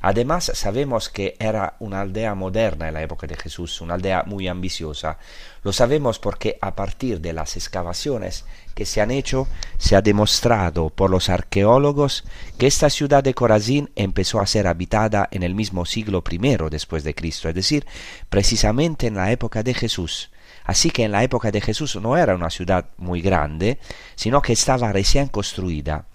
Además, 0.00 0.50
sabemos 0.54 1.08
que 1.08 1.36
era 1.38 1.76
una 1.78 2.00
aldea 2.00 2.34
moderna 2.34 2.88
en 2.88 2.94
la 2.94 3.02
época 3.02 3.26
de 3.26 3.36
Jesús, 3.36 3.80
una 3.80 3.94
aldea 3.94 4.24
muy 4.26 4.48
ambiciosa. 4.48 5.18
Lo 5.62 5.72
sabemos 5.72 6.18
porque 6.18 6.58
a 6.60 6.74
partir 6.74 7.20
de 7.20 7.32
las 7.32 7.56
excavaciones 7.56 8.44
que 8.74 8.86
se 8.86 9.00
han 9.00 9.10
hecho, 9.10 9.46
se 9.78 9.96
ha 9.96 10.02
demostrado 10.02 10.90
por 10.90 11.10
los 11.10 11.28
arqueólogos 11.28 12.24
que 12.58 12.66
esta 12.66 12.90
ciudad 12.90 13.22
de 13.22 13.34
Corazín 13.34 13.90
empezó 13.94 14.40
a 14.40 14.46
ser 14.46 14.66
habitada 14.66 15.28
en 15.30 15.42
el 15.42 15.54
mismo 15.54 15.84
siglo 15.84 16.24
I 16.28 16.56
después 16.70 17.04
de 17.04 17.14
Cristo, 17.14 17.48
es 17.48 17.54
decir, 17.54 17.86
precisamente 18.28 19.06
en 19.06 19.14
la 19.14 19.30
época 19.30 19.62
de 19.62 19.74
Jesús. 19.74 20.30
Así 20.64 20.90
que 20.90 21.04
en 21.04 21.12
la 21.12 21.24
época 21.24 21.50
de 21.50 21.60
Jesús 21.60 21.96
no 21.96 22.16
era 22.16 22.34
una 22.34 22.50
ciudad 22.50 22.86
muy 22.96 23.20
grande, 23.20 23.78
sino 24.14 24.40
que 24.42 24.52
estaba 24.52 24.92
recién 24.92 25.28
construida 25.28 26.06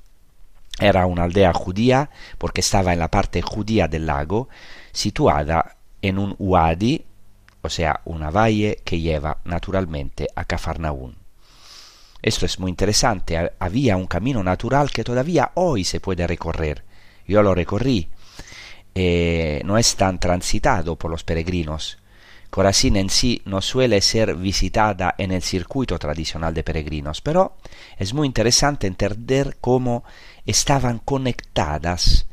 era 0.80 1.06
una 1.06 1.24
aldea 1.24 1.54
judía 1.54 2.10
porque 2.38 2.62
estaba 2.62 2.94
en 2.94 3.00
la 3.00 3.10
parte 3.10 3.42
judía 3.42 3.88
del 3.88 4.06
lago, 4.06 4.50
situada 4.92 5.78
en 6.02 6.20
un 6.20 6.36
wadi, 6.38 7.06
o 7.62 7.70
sea, 7.70 8.02
una 8.06 8.30
valle 8.30 8.82
que 8.86 9.00
lleva 9.00 9.40
naturalmente 9.46 10.28
a 10.36 10.46
Cafarnaún. 10.46 11.18
Esto 12.22 12.46
es 12.46 12.60
muy 12.60 12.70
interesante, 12.70 13.52
había 13.60 13.98
un 13.98 14.08
camino 14.08 14.44
natural 14.44 14.92
que 14.92 15.04
todavía 15.04 15.52
hoy 15.56 15.84
se 15.84 16.00
puede 16.00 16.28
recorrer. 16.28 16.84
Yo 17.28 17.42
lo 17.42 17.54
recorrí. 17.54 18.10
Eh, 18.96 19.62
no 19.66 19.78
es 19.78 19.96
tan 19.96 20.20
transitado 20.20 20.96
por 20.96 21.12
los 21.12 21.24
peregrinos. 21.24 22.00
Corazín 22.50 22.96
en 22.96 23.10
sí 23.10 23.42
no 23.46 23.62
suele 23.62 24.02
ser 24.02 24.36
visitada 24.36 25.14
en 25.18 25.32
el 25.32 25.42
circuito 25.42 26.00
tradicional 26.00 26.54
de 26.54 26.64
peregrinos, 26.64 27.22
pero 27.22 27.58
es 27.98 28.14
muy 28.14 28.26
interesante 28.26 28.88
entender 28.88 29.58
cómo 29.60 30.04
estaban 30.48 31.00
conectadas 31.00 32.26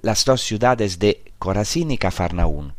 las 0.00 0.24
dos 0.24 0.40
ciudades 0.40 0.98
de 0.98 1.32
Corazín 1.38 1.90
y 1.90 1.98
Cafarnaún. 1.98 2.74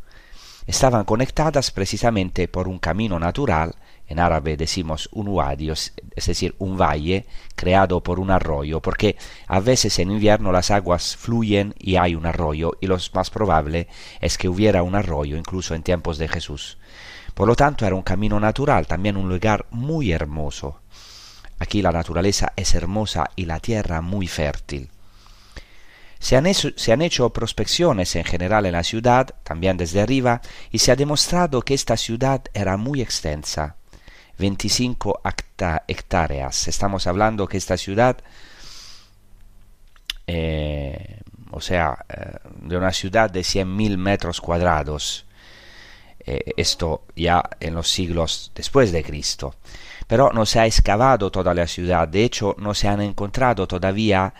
Estaban 0.66 1.04
conectadas 1.04 1.70
precisamente 1.70 2.48
por 2.48 2.70
un 2.70 2.80
camino 2.80 3.20
natural, 3.20 3.76
en 4.08 4.20
árabe 4.20 4.56
decimos 4.56 5.10
un 5.12 5.28
wadi, 5.28 5.70
es 5.70 5.94
decir, 6.26 6.56
un 6.60 6.78
valle 6.78 7.26
creado 7.56 8.02
por 8.02 8.20
un 8.20 8.32
arroyo, 8.32 8.80
porque 8.80 9.18
a 9.48 9.60
veces 9.60 10.00
en 10.00 10.12
invierno 10.12 10.52
las 10.54 10.72
aguas 10.72 11.18
fluyen 11.18 11.76
y 11.78 11.98
hay 11.98 12.16
un 12.16 12.26
arroyo, 12.26 12.72
y 12.80 12.88
lo 12.88 12.98
más 13.14 13.30
probable 13.30 13.88
es 14.22 14.38
que 14.38 14.48
hubiera 14.48 14.82
un 14.84 14.96
arroyo 14.96 15.36
incluso 15.36 15.76
en 15.76 15.84
tiempos 15.84 16.18
de 16.18 16.30
Jesús. 16.30 16.78
Por 17.34 17.48
lo 17.48 17.56
tanto 17.56 17.86
era 17.86 17.96
un 17.96 18.02
camino 18.02 18.40
natural, 18.40 18.88
también 18.88 19.18
un 19.18 19.28
lugar 19.28 19.66
muy 19.72 20.12
hermoso. 20.12 20.83
Aquí 21.64 21.82
la 21.82 21.94
naturaleza 21.94 22.52
es 22.58 22.76
hermosa 22.76 23.32
y 23.38 23.46
la 23.46 23.62
tierra 23.62 24.02
muy 24.02 24.28
fértil. 24.28 24.90
Se 26.20 26.36
han, 26.36 27.02
hecho, 27.02 27.30
prospecciones 27.30 28.18
en 28.18 28.26
general 28.26 28.66
en 28.66 28.74
la 28.74 28.84
ciudad, 28.84 29.34
también 29.46 29.78
desde 29.78 30.02
arriba, 30.02 30.42
y 30.72 30.80
se 30.80 30.92
ha 30.92 30.98
demostrado 30.98 31.62
que 31.62 31.74
esta 31.74 31.96
ciudad 31.96 32.42
era 32.54 32.76
muy 32.76 33.02
extensa, 33.02 33.78
25 34.40 35.22
hectáreas. 35.88 36.68
Estamos 36.68 37.08
hablando 37.08 37.48
que 37.48 37.56
esta 37.56 37.78
ciudad, 37.78 38.18
eh, 40.28 41.22
o 41.50 41.62
sea, 41.62 42.06
eh, 42.10 42.40
de 42.56 42.76
una 42.76 42.92
ciudad 42.92 43.30
de 43.30 43.40
100.000 43.40 43.96
metros 43.96 44.42
cuadrados, 44.42 45.26
eh, 46.26 46.52
esto 46.58 47.06
ya 47.16 47.42
en 47.62 47.74
los 47.74 47.90
siglos 47.90 48.52
después 48.54 48.92
de 48.92 49.02
Cristo 49.02 49.56
pero 50.08 50.32
no 50.34 50.46
se 50.46 50.60
ha 50.60 50.66
excavado 50.66 51.32
toda 51.32 51.54
la 51.54 51.68
ciudad, 51.68 52.08
de 52.08 52.24
hecho 52.24 52.56
no 52.60 52.74
se 52.74 52.88
han 52.88 53.02
encontrado 53.02 53.68
todavía 53.68 54.34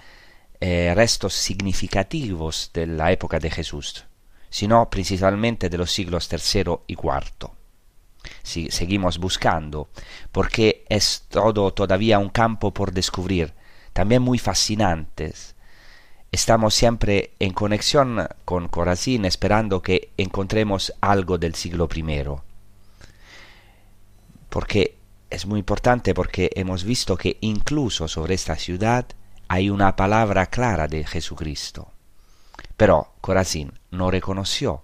eh, 0.60 0.94
restos 0.96 1.34
significativos 1.34 2.72
de 2.74 2.88
la 2.88 3.12
época 3.12 3.40
de 3.40 3.52
Jesús, 3.52 4.06
sino 4.50 4.90
principalmente 4.90 5.70
de 5.70 5.78
los 5.78 5.92
siglos 5.92 6.30
III 6.32 6.76
y 6.88 6.94
IV. 6.94 7.52
Si 8.42 8.72
seguimos 8.72 9.18
buscando, 9.18 9.90
porque 10.32 10.86
es 10.88 11.26
todo 11.30 11.74
todavía 11.74 12.20
un 12.20 12.30
campo 12.30 12.74
por 12.74 12.94
descubrir, 12.94 13.54
también 13.92 14.22
muy 14.22 14.40
fascinantes. 14.40 15.56
Estamos 16.32 16.74
siempre 16.74 17.34
en 17.40 17.54
conexión 17.54 18.28
con 18.46 18.68
Corazín 18.68 19.26
esperando 19.26 19.82
que 19.82 20.12
encontremos 20.18 20.94
algo 21.02 21.38
del 21.38 21.56
siglo 21.56 21.88
I. 21.94 22.24
Porque 24.50 24.98
es 25.34 25.46
muy 25.46 25.60
importante 25.60 26.14
porque 26.14 26.52
hemos 26.56 26.84
visto 26.84 27.18
que 27.18 27.38
incluso 27.42 28.08
sobre 28.08 28.36
esta 28.36 28.56
ciudad 28.56 29.08
hay 29.48 29.70
una 29.70 29.96
palabra 29.96 30.46
clara 30.48 30.88
de 30.88 31.04
Jesucristo. 31.06 31.92
Pero 32.78 33.14
Corazín 33.22 33.74
no 33.92 34.12
reconoció 34.12 34.84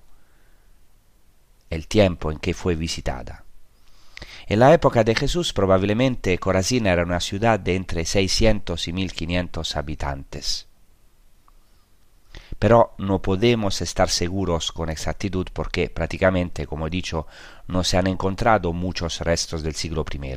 el 1.69 1.87
tiempo 1.87 2.31
en 2.31 2.39
que 2.39 2.53
fue 2.53 2.75
visitada. 2.75 3.43
En 4.47 4.59
la 4.59 4.73
época 4.73 5.03
de 5.03 5.15
Jesús 5.15 5.53
probablemente 5.53 6.39
Corazín 6.39 6.87
era 6.87 7.03
una 7.03 7.19
ciudad 7.19 7.59
de 7.59 7.75
entre 7.75 8.05
600 8.05 8.87
y 8.87 8.93
1500 8.93 9.75
habitantes 9.75 10.68
pero 12.57 12.93
no 12.97 13.21
podemos 13.21 13.81
estar 13.81 14.09
seguros 14.09 14.71
con 14.71 14.89
exactitud 14.89 15.47
porque 15.53 15.89
prácticamente, 15.89 16.65
como 16.65 16.87
he 16.87 16.89
dicho, 16.89 17.27
no 17.67 17.83
se 17.83 17.97
han 17.97 18.07
encontrado 18.07 18.73
muchos 18.73 19.19
restos 19.19 19.61
del 19.61 19.75
siglo 19.75 20.05
I. 20.11 20.35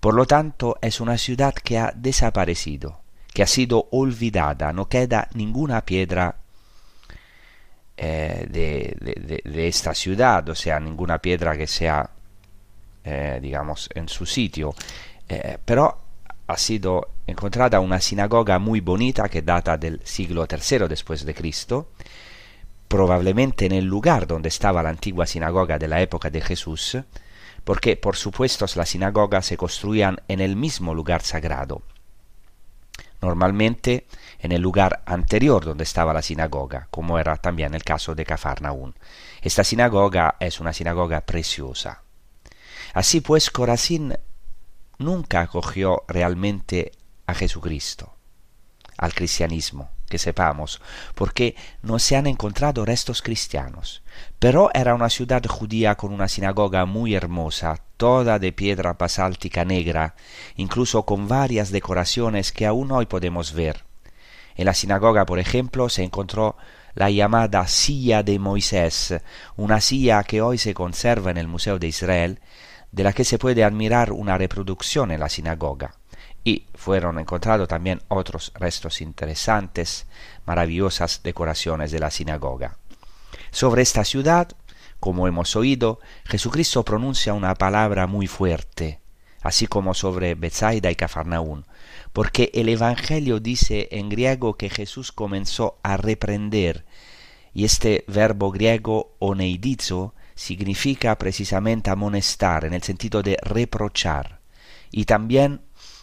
Por 0.00 0.14
lo 0.14 0.26
tanto, 0.26 0.78
es 0.82 1.00
una 1.00 1.16
ciudad 1.16 1.54
que 1.54 1.78
ha 1.78 1.92
desaparecido, 1.94 3.00
que 3.32 3.44
ha 3.44 3.46
sido 3.46 3.88
olvidada, 3.92 4.72
no 4.72 4.88
queda 4.88 5.28
ninguna 5.34 5.84
piedra 5.84 6.36
eh, 7.96 8.46
de, 8.50 9.68
esta 9.68 9.94
ciudad, 9.94 10.48
o 10.48 10.54
sea, 10.56 10.80
ninguna 10.80 11.18
piedra 11.18 11.56
que 11.56 11.68
sea, 11.68 12.10
eh, 13.04 13.38
digamos, 13.40 13.88
en 13.94 14.08
su 14.08 14.26
sitio. 14.26 14.74
Eh, 15.28 15.58
pero 15.64 16.01
ha 16.52 16.58
sido 16.58 17.08
encontrada 17.26 17.80
una 17.80 18.00
sinagoga 18.00 18.58
muy 18.58 18.80
bonita 18.80 19.28
que 19.28 19.42
data 19.42 19.76
del 19.76 20.00
siglo 20.04 20.46
III 20.48 20.86
después 20.88 21.24
de 21.24 21.34
Cristo, 21.34 21.88
probablemente 22.88 23.66
en 23.66 23.72
el 23.72 23.84
lugar 23.84 24.26
donde 24.26 24.48
estaba 24.48 24.82
la 24.82 24.90
antigua 24.90 25.26
sinagoga 25.26 25.78
de 25.78 25.88
la 25.88 26.00
época 26.02 26.30
de 26.30 26.40
Jesús, 26.40 26.98
porque 27.64 27.96
por 27.96 28.16
supuesto 28.16 28.66
las 28.74 28.88
sinagogas 28.88 29.46
se 29.46 29.56
construían 29.56 30.20
en 30.28 30.40
el 30.40 30.56
mismo 30.56 30.94
lugar 30.94 31.22
sagrado, 31.22 31.82
normalmente 33.20 34.06
en 34.38 34.52
el 34.52 34.60
lugar 34.60 35.02
anterior 35.06 35.64
donde 35.64 35.84
estaba 35.84 36.12
la 36.12 36.22
sinagoga, 36.22 36.88
como 36.90 37.18
era 37.18 37.36
también 37.36 37.74
el 37.74 37.84
caso 37.84 38.14
de 38.14 38.26
Cafarnaún. 38.26 38.94
Esta 39.40 39.64
sinagoga 39.64 40.36
es 40.38 40.60
una 40.60 40.72
sinagoga 40.72 41.22
preciosa. 41.22 42.02
Así 42.92 43.20
pues, 43.20 43.50
Corazín 43.50 44.14
nunca 45.02 45.40
acogió 45.40 46.02
realmente 46.08 46.92
a 47.26 47.34
Jesucristo, 47.34 48.14
al 48.96 49.14
cristianismo, 49.14 49.90
que 50.08 50.18
sepamos, 50.18 50.80
porque 51.14 51.56
no 51.82 51.98
se 51.98 52.16
han 52.16 52.26
encontrado 52.26 52.84
restos 52.84 53.22
cristianos. 53.22 54.02
Pero 54.38 54.70
era 54.74 54.94
una 54.94 55.08
ciudad 55.08 55.42
judía 55.46 55.94
con 55.94 56.12
una 56.12 56.28
sinagoga 56.28 56.84
muy 56.84 57.14
hermosa, 57.14 57.80
toda 57.96 58.38
de 58.38 58.52
piedra 58.52 58.92
basáltica 58.94 59.64
negra, 59.64 60.14
incluso 60.56 61.04
con 61.04 61.28
varias 61.28 61.70
decoraciones 61.70 62.52
que 62.52 62.66
aún 62.66 62.92
hoy 62.92 63.06
podemos 63.06 63.52
ver. 63.52 63.84
En 64.54 64.66
la 64.66 64.74
sinagoga, 64.74 65.24
por 65.24 65.38
ejemplo, 65.38 65.88
se 65.88 66.02
encontró 66.02 66.56
la 66.94 67.10
llamada 67.10 67.66
silla 67.66 68.22
de 68.22 68.38
Moisés, 68.38 69.14
una 69.56 69.80
silla 69.80 70.22
que 70.24 70.42
hoy 70.42 70.58
se 70.58 70.74
conserva 70.74 71.30
en 71.30 71.38
el 71.38 71.48
Museo 71.48 71.78
de 71.78 71.86
Israel, 71.86 72.40
de 72.92 73.02
la 73.02 73.12
que 73.12 73.24
se 73.24 73.38
puede 73.38 73.64
admirar 73.64 74.12
una 74.12 74.38
reproducción 74.38 75.10
en 75.10 75.20
la 75.20 75.28
sinagoga. 75.28 75.94
Y 76.44 76.66
fueron 76.74 77.18
encontrados 77.18 77.68
también 77.68 78.02
otros 78.08 78.52
restos 78.54 79.00
interesantes, 79.00 80.06
maravillosas 80.44 81.22
decoraciones 81.22 81.90
de 81.90 82.00
la 82.00 82.10
sinagoga. 82.10 82.76
Sobre 83.50 83.82
esta 83.82 84.04
ciudad, 84.04 84.48
como 85.00 85.26
hemos 85.26 85.56
oído, 85.56 86.00
Jesucristo 86.24 86.84
pronuncia 86.84 87.34
una 87.34 87.54
palabra 87.54 88.06
muy 88.06 88.26
fuerte, 88.26 89.00
así 89.40 89.66
como 89.66 89.94
sobre 89.94 90.34
Bethsaida 90.34 90.90
y 90.90 90.96
Cafarnaún, 90.96 91.64
porque 92.12 92.50
el 92.54 92.68
Evangelio 92.68 93.40
dice 93.40 93.88
en 93.90 94.08
griego 94.08 94.54
que 94.56 94.68
Jesús 94.68 95.12
comenzó 95.12 95.78
a 95.82 95.96
reprender, 95.96 96.84
y 97.54 97.64
este 97.64 98.04
verbo 98.06 98.50
griego 98.50 99.14
oneidizo 99.18 100.14
significa 100.34 101.16
precisamente 101.18 101.90
amonestar 101.90 102.64
en 102.64 102.74
el 102.74 102.82
sentido 102.82 103.22
de 103.22 103.36
reprochar 103.42 104.40
y 104.90 105.04
también 105.04 105.62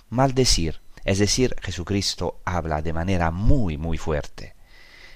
maldecir, 0.10 0.82
es 1.06 1.20
decir, 1.20 1.56
Jesucristo 1.62 2.42
habla 2.46 2.82
de 2.82 2.94
manera 2.94 3.32
muy, 3.32 3.78
muy 3.78 3.98
fuerte. 3.98 4.56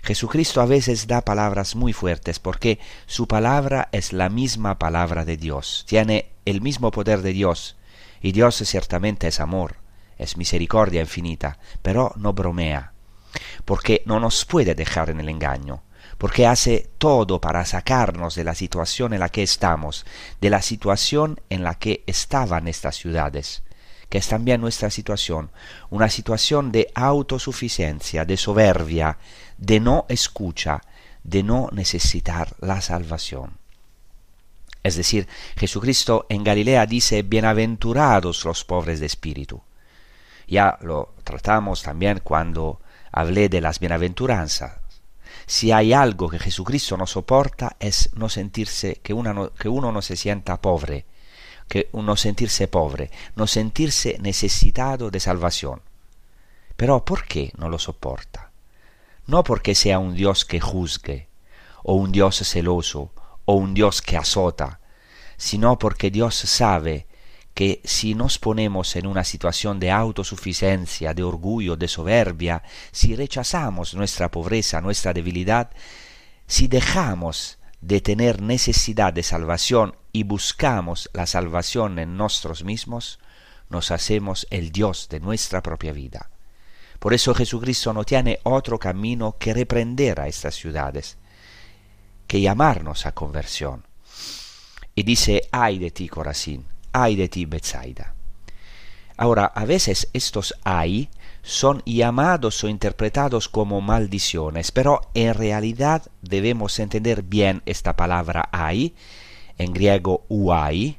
Jesucristo 0.04 0.60
a 0.60 0.65
veces 0.65 1.08
da 1.08 1.21
palabras 1.21 1.76
muy 1.76 1.93
fuertes 1.93 2.39
porque 2.39 2.80
su 3.06 3.28
palabra 3.28 3.88
es 3.91 4.12
la 4.12 4.30
misma 4.30 4.78
palabra 4.78 5.23
de 5.23 5.38
Dios, 5.38 5.86
tiene 5.88 6.32
el 6.45 6.62
mismo 6.62 6.91
poder 6.91 7.21
de 7.21 7.32
Dios, 7.32 7.78
y 8.21 8.34
Dios 8.34 8.56
ciertamente 8.56 9.28
es 9.28 9.39
amor, 9.39 9.78
es 10.17 10.38
misericordia 10.38 11.02
infinita, 11.02 11.58
pero 11.82 12.13
no 12.17 12.34
bromea, 12.34 12.93
porque 13.65 14.04
no 14.06 14.19
nos 14.19 14.45
puede 14.45 14.76
dejar 14.76 15.10
en 15.10 15.19
el 15.19 15.30
engaño, 15.30 15.84
porque 16.17 16.47
hace 16.47 16.89
todo 16.97 17.41
para 17.41 17.65
sacarnos 17.65 18.36
de 18.36 18.43
la 18.43 18.56
situación 18.56 19.13
en 19.13 19.19
la 19.19 19.30
que 19.30 19.43
estamos, 19.43 20.06
de 20.41 20.49
la 20.49 20.62
situación 20.62 21.39
en 21.49 21.63
la 21.63 21.76
que 21.76 22.04
estaban 22.08 22.67
estas 22.67 22.95
ciudades, 22.95 23.63
que 24.10 24.19
es 24.19 24.28
también 24.28 24.62
nuestra 24.62 24.89
situación, 24.89 25.52
una 25.89 26.10
situación 26.10 26.71
de 26.71 26.91
autosuficiencia, 26.93 28.26
de 28.26 28.38
soberbia, 28.38 29.17
de 29.58 29.80
no 29.80 30.06
escucha, 30.10 30.82
de 31.23 31.43
no 31.43 31.69
necesitar 31.71 32.56
la 32.60 32.82
salvación. 32.82 33.58
Es 34.84 34.97
decir, 34.97 35.28
Jesucristo 35.56 36.26
en 36.30 36.43
Galilea 36.43 36.86
dice, 36.86 37.21
bienaventurados 37.21 38.43
los 38.43 38.65
pobres 38.65 38.99
de 38.99 39.06
espíritu. 39.06 39.62
Ya 40.45 40.78
lo 40.82 41.13
tratamos 41.23 41.84
también 41.84 42.19
cuando 42.21 42.82
hablé 43.12 43.47
de 43.47 43.62
las 43.62 43.80
bienaventuranzas, 43.80 44.83
si 45.53 45.71
hay 45.71 45.93
algo 45.93 46.29
que 46.29 46.39
Jesucristo 46.39 46.97
no 46.97 47.05
soporta 47.05 47.75
es 47.79 48.09
no 48.15 48.27
sentirse, 48.27 48.95
que, 49.03 49.13
uno 49.13 49.91
no 49.91 50.01
se 50.01 50.15
sienta 50.15 50.59
pobre, 50.59 51.05
que 51.67 51.89
uno 51.91 52.15
sentirse 52.15 52.67
pobre, 52.67 53.11
no 53.35 53.45
sentirse 53.45 54.17
necesitado 54.19 55.11
de 55.11 55.19
salvación. 55.19 55.83
Pero 56.75 57.05
¿por 57.05 57.27
qué 57.27 57.51
no 57.55 57.69
lo 57.69 57.77
soporta? 57.77 58.49
No 59.27 59.43
porque 59.43 59.75
sea 59.75 59.99
un 59.99 60.15
Dios 60.15 60.43
que 60.43 60.59
juzgue, 60.59 61.27
o 61.83 61.93
un 61.93 62.11
Dios 62.11 62.37
celoso, 62.37 63.11
o 63.45 63.53
un 63.53 63.75
Dios 63.75 64.01
que 64.01 64.17
azota, 64.17 64.79
sino 65.37 65.77
porque 65.77 66.09
Dios 66.09 66.33
sabe 66.33 67.05
que 67.53 67.81
si 67.83 68.15
nos 68.15 68.39
ponemos 68.39 68.95
en 68.95 69.05
una 69.05 69.23
situación 69.23 69.79
de 69.79 69.91
autosuficiencia, 69.91 71.13
de 71.13 71.23
orgullo, 71.23 71.75
de 71.75 71.87
soberbia, 71.87 72.63
si 72.91 73.15
rechazamos 73.15 73.93
nuestra 73.93 74.31
pobreza, 74.31 74.81
nuestra 74.81 75.13
debilidad, 75.13 75.69
si 76.47 76.67
dejamos 76.67 77.59
de 77.81 78.01
tener 78.01 78.41
necesidad 78.41 79.13
de 79.13 79.23
salvación 79.23 79.95
y 80.11 80.23
buscamos 80.23 81.09
la 81.13 81.27
salvación 81.27 81.99
en 81.99 82.17
nosotros 82.17 82.63
mismos, 82.63 83.19
nos 83.69 83.91
hacemos 83.91 84.47
el 84.49 84.71
Dios 84.71 85.07
de 85.09 85.19
nuestra 85.19 85.61
propia 85.61 85.91
vida. 85.91 86.29
Por 86.99 87.13
eso 87.13 87.35
Jesucristo 87.35 87.93
no 87.93 88.03
tiene 88.03 88.39
otro 88.43 88.79
camino 88.79 89.35
que 89.37 89.53
reprender 89.53 90.21
a 90.21 90.27
estas 90.27 90.55
ciudades, 90.55 91.17
que 92.25 92.41
llamarnos 92.41 93.05
a 93.05 93.11
conversión. 93.11 93.85
Y 94.95 95.03
dice, 95.03 95.49
ay 95.51 95.79
de 95.79 95.91
ti, 95.91 96.07
Corazín, 96.07 96.65
ay 96.93 97.15
de 97.15 97.27
ti. 97.29 97.47
Ahora, 99.17 99.45
a 99.45 99.65
veces 99.65 100.10
estos 100.13 100.56
ay 100.63 101.10
son 101.41 101.84
llamados 101.86 102.63
o 102.63 102.69
interpretados 102.69 103.49
como 103.49 103.82
maldiciones, 103.82 104.71
pero 104.71 105.01
en 105.13 105.34
realidad 105.34 106.03
debemos 106.21 106.79
entender 106.79 107.21
bien 107.21 107.62
esta 107.65 107.95
palabra 107.95 108.47
ay, 108.51 108.95
en 109.58 109.73
griego 109.73 110.23
uai, 110.29 110.97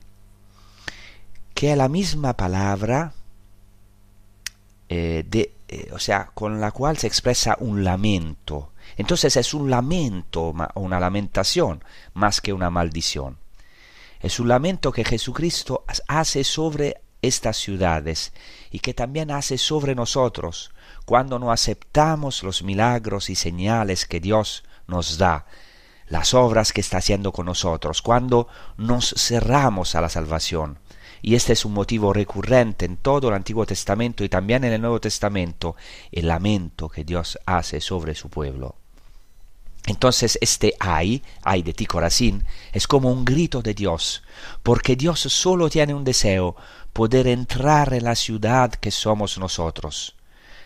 que 1.54 1.72
es 1.72 1.78
la 1.78 1.88
misma 1.88 2.36
palabra 2.36 3.14
eh, 4.88 5.24
de, 5.26 5.54
eh, 5.68 5.90
o 5.92 5.98
sea, 5.98 6.30
con 6.34 6.60
la 6.60 6.72
cual 6.72 6.98
se 6.98 7.06
expresa 7.06 7.56
un 7.58 7.82
lamento. 7.84 8.72
Entonces 8.96 9.36
es 9.36 9.54
un 9.54 9.70
lamento 9.70 10.54
o 10.74 10.80
una 10.80 11.00
lamentación 11.00 11.82
más 12.12 12.40
que 12.40 12.52
una 12.52 12.70
maldición. 12.70 13.38
Es 14.24 14.40
un 14.40 14.48
lamento 14.48 14.90
que 14.90 15.04
Jesucristo 15.04 15.84
hace 16.08 16.44
sobre 16.44 17.02
estas 17.20 17.58
ciudades 17.58 18.32
y 18.70 18.78
que 18.78 18.94
también 18.94 19.30
hace 19.30 19.58
sobre 19.58 19.94
nosotros 19.94 20.72
cuando 21.04 21.38
no 21.38 21.52
aceptamos 21.52 22.42
los 22.42 22.62
milagros 22.62 23.28
y 23.28 23.34
señales 23.34 24.06
que 24.06 24.20
Dios 24.20 24.64
nos 24.86 25.18
da, 25.18 25.44
las 26.06 26.32
obras 26.32 26.72
que 26.72 26.80
está 26.80 26.96
haciendo 26.96 27.32
con 27.32 27.44
nosotros, 27.44 28.00
cuando 28.00 28.48
nos 28.78 29.12
cerramos 29.14 29.94
a 29.94 30.00
la 30.00 30.08
salvación. 30.08 30.78
Y 31.20 31.34
este 31.34 31.52
es 31.52 31.66
un 31.66 31.74
motivo 31.74 32.14
recurrente 32.14 32.86
en 32.86 32.96
todo 32.96 33.28
el 33.28 33.34
Antiguo 33.34 33.66
Testamento 33.66 34.24
y 34.24 34.30
también 34.30 34.64
en 34.64 34.72
el 34.72 34.80
Nuevo 34.80 35.02
Testamento, 35.02 35.76
el 36.10 36.28
lamento 36.28 36.88
que 36.88 37.04
Dios 37.04 37.38
hace 37.44 37.78
sobre 37.82 38.14
su 38.14 38.30
pueblo. 38.30 38.76
Entonces 39.86 40.38
este 40.40 40.74
ay, 40.80 41.22
ay 41.42 41.62
de 41.62 41.74
ti 41.74 41.84
Corazín, 41.84 42.44
es 42.72 42.86
como 42.86 43.10
un 43.10 43.24
grito 43.24 43.60
de 43.60 43.74
Dios, 43.74 44.22
porque 44.62 44.96
Dios 44.96 45.20
solo 45.20 45.68
tiene 45.68 45.92
un 45.92 46.04
deseo, 46.04 46.56
poder 46.92 47.26
entrar 47.26 47.92
en 47.92 48.04
la 48.04 48.14
ciudad 48.14 48.72
que 48.72 48.90
somos 48.90 49.36
nosotros. 49.36 50.16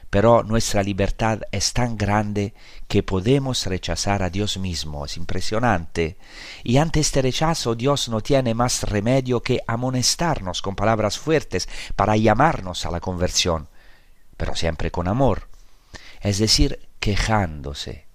Pero 0.08 0.42
nuestra 0.42 0.82
libertad 0.82 1.40
es 1.50 1.72
tan 1.72 1.98
grande 1.98 2.54
que 2.86 3.02
podemos 3.02 3.66
rechazar 3.66 4.22
a 4.22 4.30
Dios 4.30 4.56
mismo, 4.56 5.04
es 5.04 5.16
impresionante. 5.16 6.16
Y 6.62 6.78
ante 6.78 7.00
este 7.00 7.20
rechazo 7.20 7.74
Dios 7.74 8.08
no 8.08 8.20
tiene 8.20 8.54
más 8.54 8.84
remedio 8.84 9.42
que 9.42 9.60
amonestarnos 9.66 10.62
con 10.62 10.76
palabras 10.76 11.18
fuertes 11.18 11.68
para 11.96 12.16
llamarnos 12.16 12.86
a 12.86 12.90
la 12.90 13.00
conversión, 13.00 13.68
pero 14.36 14.54
siempre 14.54 14.90
con 14.90 15.08
amor, 15.08 15.48
es 16.22 16.38
decir, 16.38 16.88
quejándose 17.00 18.07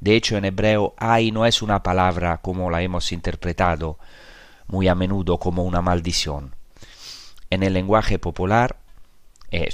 de 0.00 0.14
hecho, 0.14 0.36
en 0.36 0.44
hebreo, 0.44 0.94
ay 0.98 1.32
no 1.32 1.46
es 1.46 1.62
una 1.62 1.82
palabra 1.82 2.38
como 2.38 2.70
la 2.70 2.82
hemos 2.82 3.12
interpretado 3.12 3.98
muy 4.66 4.88
a 4.88 4.94
menudo 4.94 5.38
como 5.38 5.64
una 5.64 5.80
maldición. 5.80 6.54
En 7.50 7.62
el 7.62 7.72
lenguaje 7.72 8.18
popular, 8.18 8.76
o 9.52 9.70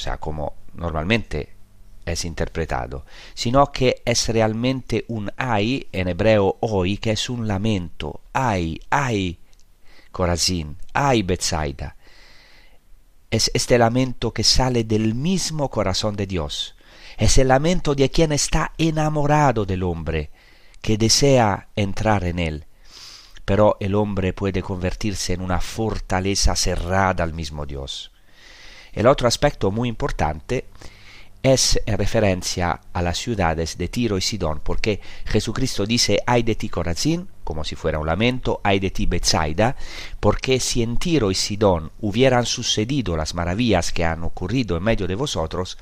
sea, 0.00 0.16
como 0.18 0.54
normalmente 0.74 1.54
es 2.04 2.24
interpretado, 2.24 3.04
sino 3.34 3.72
que 3.72 4.02
es 4.04 4.28
realmente 4.28 5.04
un 5.08 5.32
ay, 5.36 5.88
en 5.92 6.08
hebreo 6.08 6.56
hoy, 6.60 6.98
que 6.98 7.12
es 7.12 7.30
un 7.30 7.48
lamento. 7.48 8.20
Ay, 8.32 8.80
ay, 8.90 9.38
Corazín, 10.12 10.76
ay, 10.92 11.22
Betsaida. 11.22 11.96
Es 13.30 13.50
este 13.54 13.78
lamento 13.78 14.32
que 14.32 14.44
sale 14.44 14.84
del 14.84 15.14
mismo 15.14 15.68
corazón 15.70 16.16
de 16.16 16.26
Dios 16.26 16.75
es 17.16 17.38
el 17.38 17.48
lamento 17.48 17.94
de 17.94 18.10
quien 18.10 18.32
está 18.32 18.72
enamorado 18.78 19.64
del 19.64 19.82
hombre, 19.82 20.30
que 20.80 20.98
desea 20.98 21.68
entrar 21.76 22.24
en 22.24 22.38
él. 22.38 22.64
Pero 23.44 23.76
el 23.80 23.94
hombre 23.94 24.32
puede 24.32 24.62
convertirse 24.62 25.32
en 25.32 25.40
una 25.40 25.60
fortaleza 25.60 26.54
cerrada 26.56 27.24
al 27.24 27.32
mismo 27.32 27.64
Dios. 27.64 28.12
El 28.92 29.06
otro 29.06 29.28
aspecto 29.28 29.70
muy 29.70 29.88
importante 29.88 30.66
es 31.42 31.80
referencia 31.86 32.80
a 32.92 33.02
las 33.02 33.18
ciudades 33.18 33.78
de 33.78 33.88
Tiro 33.88 34.18
y 34.18 34.20
Sidón, 34.20 34.60
porque 34.64 35.00
Jesucristo 35.26 35.86
dice, 35.86 36.20
ay 36.26 36.42
de 36.42 36.56
ti 36.56 36.68
Corazín, 36.68 37.28
como 37.44 37.62
si 37.62 37.76
fuera 37.76 38.00
un 38.00 38.06
lamento, 38.06 38.60
ay 38.64 38.80
de 38.80 38.90
ti 38.90 39.06
Bethsaida, 39.06 39.76
porque 40.18 40.58
si 40.58 40.82
en 40.82 40.96
Tiro 40.96 41.30
y 41.30 41.36
Sidón 41.36 41.92
hubieran 42.00 42.46
sucedido 42.46 43.16
las 43.16 43.34
maravillas 43.34 43.92
que 43.92 44.04
han 44.04 44.24
ocurrido 44.24 44.76
en 44.76 44.82
medio 44.82 45.06
de 45.06 45.14
vosotros, 45.14 45.78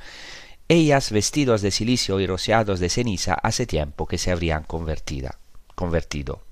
ellas 0.68 1.10
vestidos 1.10 1.62
de 1.62 1.70
silicio 1.70 2.20
y 2.20 2.26
rociados 2.26 2.80
de 2.80 2.88
ceniza 2.88 3.34
hace 3.34 3.66
tiempo 3.66 4.06
que 4.06 4.18
se 4.18 4.30
habrían 4.30 4.64
convertida, 4.64 5.38
convertido. 5.74 6.42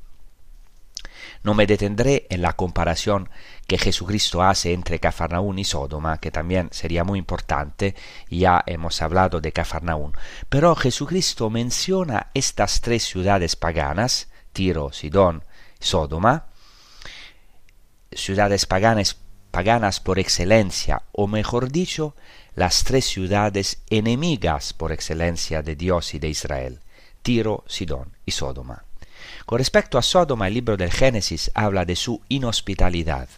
No 1.43 1.55
me 1.55 1.67
detendré 1.67 2.27
en 2.31 2.43
la 2.43 2.53
comparación 2.53 3.29
que 3.67 3.79
Jesucristo 3.79 4.43
hace 4.43 4.73
entre 4.73 5.01
Cafarnaún 5.01 5.59
y 5.59 5.65
Sodoma, 5.65 6.19
que 6.19 6.31
también 6.31 6.69
sería 6.73 7.05
muy 7.05 7.19
importante, 7.19 7.97
ya 8.31 8.63
hemos 8.67 9.03
hablado 9.03 9.41
de 9.41 9.53
Cafarnaún, 9.53 10.13
pero 10.49 10.75
Jesucristo 10.77 11.51
menciona 11.51 12.29
estas 12.35 12.81
tres 12.81 13.05
ciudades 13.05 13.57
paganas, 13.57 14.29
Tiro, 14.53 14.93
Sidón, 14.93 15.45
Sodoma, 15.81 16.47
ciudades 18.13 18.67
paganas, 18.67 19.17
paganas 19.51 20.01
por 20.01 20.19
excelencia, 20.19 21.03
o 21.13 21.27
mejor 21.27 21.73
dicho, 21.73 22.15
las 22.55 22.85
tres 22.85 23.07
ciudades 23.07 23.83
enemigas 23.89 24.73
por 24.73 24.93
excelencia 24.93 25.63
de 25.63 25.75
Dios 25.75 26.15
y 26.15 26.19
de 26.19 26.29
Israel, 26.29 26.81
Tiro, 27.23 27.65
Sidón 27.67 28.13
y 28.27 28.33
Sodoma. 28.33 28.85
Con 29.47 29.59
respecto 29.59 29.99
a 29.99 30.03
Sodoma, 30.03 30.49
el 30.49 30.55
libro 30.55 30.77
del 30.77 30.93
Génesis 30.93 31.51
habla 31.55 31.85
de 31.85 31.97
su 31.97 32.21
inhospitalidad. 32.29 33.29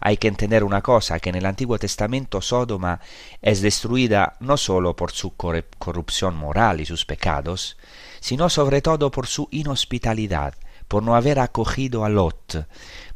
Hay 0.00 0.16
que 0.16 0.28
entender 0.28 0.64
una 0.64 0.82
cosa, 0.82 1.18
que 1.20 1.30
en 1.30 1.36
el 1.36 1.46
Antiguo 1.46 1.78
Testamento 1.78 2.40
Sodoma 2.40 3.00
es 3.42 3.60
destruida 3.60 4.36
no 4.40 4.56
sólo 4.56 4.94
por 4.94 5.12
su 5.12 5.34
corrupción 5.36 6.36
moral 6.36 6.80
y 6.80 6.86
sus 6.86 7.04
pecados, 7.04 7.76
sino 8.20 8.48
sobre 8.48 8.82
todo 8.82 9.10
por 9.10 9.26
su 9.26 9.48
inhospitalidad, 9.50 10.54
por 10.88 11.02
no 11.02 11.16
haber 11.16 11.40
acogido 11.40 12.04
a 12.04 12.08
Lot, 12.08 12.66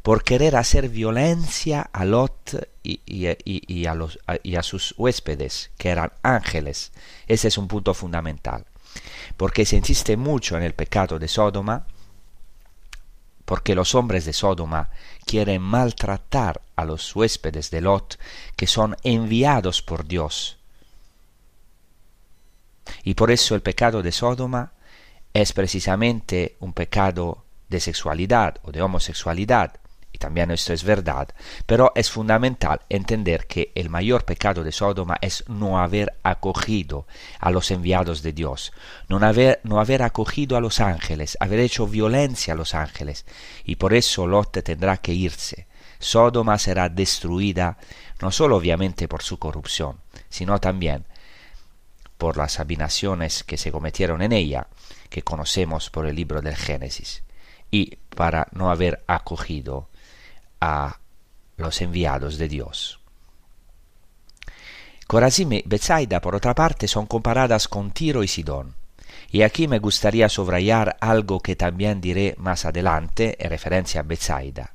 por 0.01 0.23
querer 0.23 0.55
hacer 0.55 0.89
violencia 0.89 1.89
a 1.93 2.05
Lot 2.05 2.67
y, 2.83 3.27
a, 3.85 3.95
a 4.57 4.63
sus 4.63 4.95
huéspedes, 4.97 5.71
que 5.77 5.89
eran 5.89 6.11
ángeles. 6.23 6.91
Ese 7.27 7.49
es 7.49 7.57
un 7.57 7.67
punto 7.67 7.93
fundamental. 7.93 8.65
Porque 9.37 9.65
se 9.65 9.77
insiste 9.77 10.17
mucho 10.17 10.57
en 10.57 10.63
el 10.63 10.73
pecado 10.73 11.19
de 11.19 11.27
Sodoma, 11.27 11.85
porque 13.45 13.75
los 13.75 13.95
hombres 13.95 14.25
de 14.25 14.33
Sodoma 14.33 14.89
quieren 15.25 15.61
maltratar 15.61 16.61
a 16.75 16.85
los 16.85 17.15
huéspedes 17.15 17.69
de 17.69 17.81
Lot 17.81 18.17
que 18.55 18.65
son 18.65 18.95
enviados 19.03 19.81
por 19.81 20.07
Dios. 20.07 20.57
Y 23.03 23.13
por 23.13 23.29
eso 23.29 23.53
el 23.53 23.61
pecado 23.61 24.01
de 24.01 24.11
Sodoma 24.11 24.73
es 25.33 25.53
precisamente 25.53 26.55
un 26.59 26.73
pecado 26.73 27.43
de 27.69 27.79
sexualidad 27.79 28.55
o 28.63 28.71
de 28.71 28.81
homosexualidad, 28.81 29.80
también 30.21 30.51
esto 30.51 30.71
es 30.71 30.83
verdad, 30.83 31.29
pero 31.65 31.91
es 31.95 32.11
fundamental 32.11 32.81
entender 32.89 33.47
que 33.47 33.71
el 33.73 33.89
mayor 33.89 34.23
pecado 34.23 34.63
de 34.63 34.71
Sodoma 34.71 35.17
es 35.19 35.43
no 35.47 35.79
haber 35.79 36.13
acogido 36.21 37.07
a 37.39 37.49
los 37.49 37.71
enviados 37.71 38.21
de 38.21 38.31
Dios, 38.31 38.71
no 39.09 39.17
haber, 39.17 39.59
no 39.63 39.81
haber 39.81 40.03
acogido 40.03 40.55
a 40.55 40.61
los 40.61 40.79
ángeles, 40.79 41.37
haber 41.39 41.59
hecho 41.59 41.87
violencia 41.87 42.53
a 42.53 42.55
los 42.55 42.75
ángeles, 42.75 43.25
y 43.65 43.77
por 43.77 43.95
eso 43.95 44.27
Lot 44.27 44.63
tendrá 44.63 44.97
que 44.97 45.11
irse. 45.11 45.65
Sodoma 45.97 46.59
será 46.59 46.87
destruida 46.87 47.77
no 48.21 48.31
solo 48.31 48.57
obviamente 48.57 49.07
por 49.07 49.23
su 49.23 49.39
corrupción, 49.39 49.97
sino 50.29 50.59
también 50.59 51.05
por 52.19 52.37
las 52.37 52.59
abominaciones 52.59 53.43
que 53.43 53.57
se 53.57 53.71
cometieron 53.71 54.21
en 54.21 54.33
ella, 54.33 54.67
que 55.09 55.23
conocemos 55.23 55.89
por 55.89 56.05
el 56.05 56.15
libro 56.15 56.43
del 56.43 56.55
Génesis, 56.55 57.23
y 57.71 57.95
para 58.15 58.47
no 58.51 58.69
haber 58.69 59.03
acogido 59.07 59.89
a 60.61 60.99
los 61.57 61.81
enviados 61.81 62.37
de 62.37 62.47
Dios. 62.47 62.99
Corazim 65.07 65.51
y 65.51 65.63
Bethsaida, 65.65 66.21
por 66.21 66.35
otra 66.35 66.55
parte, 66.55 66.87
son 66.87 67.05
comparadas 67.05 67.67
con 67.67 67.91
Tiro 67.91 68.23
y 68.23 68.29
Sidón. 68.29 68.75
Y 69.29 69.41
aquí 69.41 69.67
me 69.67 69.79
gustaría 69.79 70.29
subrayar 70.29 70.97
algo 71.01 71.41
que 71.41 71.55
también 71.55 71.99
diré 71.99 72.35
más 72.37 72.63
adelante 72.65 73.35
en 73.43 73.49
referencia 73.49 74.01
a 74.01 74.03
Bethsaida, 74.03 74.73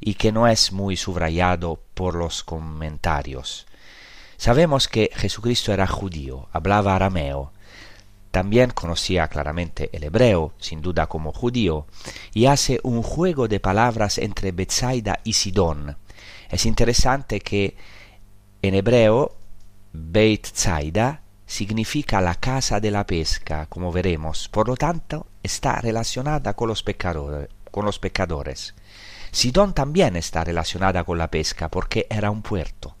y 0.00 0.14
que 0.14 0.32
no 0.32 0.48
es 0.48 0.72
muy 0.72 0.96
subrayado 0.96 1.82
por 1.94 2.14
los 2.14 2.42
comentarios. 2.42 3.66
Sabemos 4.38 4.88
que 4.88 5.10
Jesucristo 5.14 5.72
era 5.72 5.86
judío, 5.86 6.48
hablaba 6.52 6.94
arameo, 6.94 7.52
también 8.36 8.68
conocía 8.68 9.28
claramente 9.28 9.88
el 9.94 10.04
hebreo, 10.04 10.52
sin 10.58 10.82
duda 10.82 11.06
como 11.06 11.32
judío, 11.32 11.86
y 12.34 12.44
hace 12.44 12.80
un 12.82 13.02
juego 13.02 13.48
de 13.48 13.60
palabras 13.60 14.18
entre 14.18 14.52
Bethsaida 14.52 15.20
y 15.24 15.32
Sidón. 15.32 15.96
Es 16.50 16.66
interesante 16.66 17.40
que 17.40 17.78
en 18.60 18.74
hebreo 18.74 19.38
Beit 19.94 20.48
Zaida 20.54 21.22
significa 21.46 22.20
la 22.20 22.34
casa 22.34 22.78
de 22.78 22.90
la 22.90 23.06
pesca, 23.06 23.64
como 23.70 23.90
veremos, 23.90 24.50
por 24.50 24.68
lo 24.68 24.76
tanto 24.76 25.28
está 25.42 25.80
relacionada 25.80 26.52
con 26.52 26.68
los 26.68 26.82
pecadores. 26.82 28.74
Sidón 29.32 29.72
también 29.72 30.14
está 30.14 30.44
relacionada 30.44 31.04
con 31.04 31.16
la 31.16 31.30
pesca 31.30 31.70
porque 31.70 32.06
era 32.10 32.30
un 32.30 32.42
puerto. 32.42 32.96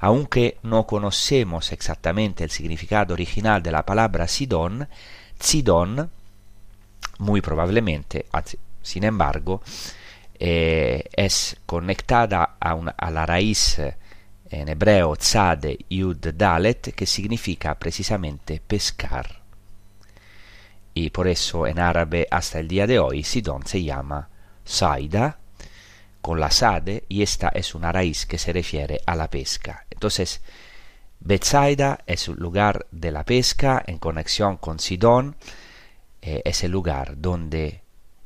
Aunque 0.00 0.58
no 0.62 0.86
conocemos 0.86 1.72
exactamente 1.72 2.42
el 2.44 2.50
significado 2.50 3.12
original 3.12 3.62
de 3.62 3.70
la 3.70 3.84
palabra 3.84 4.26
Sidón, 4.26 4.88
Sidón, 5.38 6.10
muy 7.18 7.42
probablemente, 7.42 8.26
sin 8.80 9.04
embargo, 9.04 9.62
eh, 10.38 11.04
es 11.14 11.58
conectada 11.66 12.56
a, 12.58 12.70
a, 12.70 13.10
la 13.10 13.26
raíz 13.26 13.78
en 14.50 14.68
hebreo 14.70 15.16
tzade 15.16 15.84
yud 15.90 16.32
dalet 16.34 16.94
que 16.94 17.04
significa 17.04 17.78
precisamente 17.78 18.62
pescar. 18.66 19.42
Y 20.94 21.10
por 21.10 21.28
eso 21.28 21.66
en 21.66 21.78
árabe 21.78 22.26
hasta 22.30 22.58
el 22.58 22.68
día 22.68 22.86
de 22.86 22.98
hoy 22.98 23.22
Sidón 23.22 23.66
se 23.66 23.82
llama 23.82 24.30
Saida 24.64 25.39
con 26.20 26.40
la 26.40 26.50
sade 26.50 27.04
y 27.08 27.22
esta 27.22 27.48
es 27.48 27.74
una 27.74 27.92
raíz 27.92 28.26
que 28.26 28.38
se 28.38 28.52
refiere 28.52 29.00
a 29.06 29.16
la 29.16 29.28
pesca. 29.28 29.86
Entonces, 29.90 30.42
Bethsaida 31.20 32.00
es 32.06 32.28
un 32.28 32.36
lugar 32.36 32.86
de 32.90 33.10
la 33.10 33.24
pesca 33.24 33.82
en 33.86 33.98
conexión 33.98 34.56
con 34.56 34.78
Sidón, 34.78 35.36
eh, 36.22 36.42
es 36.44 36.64
el 36.64 36.70
lugar 36.70 37.20
donde 37.20 37.82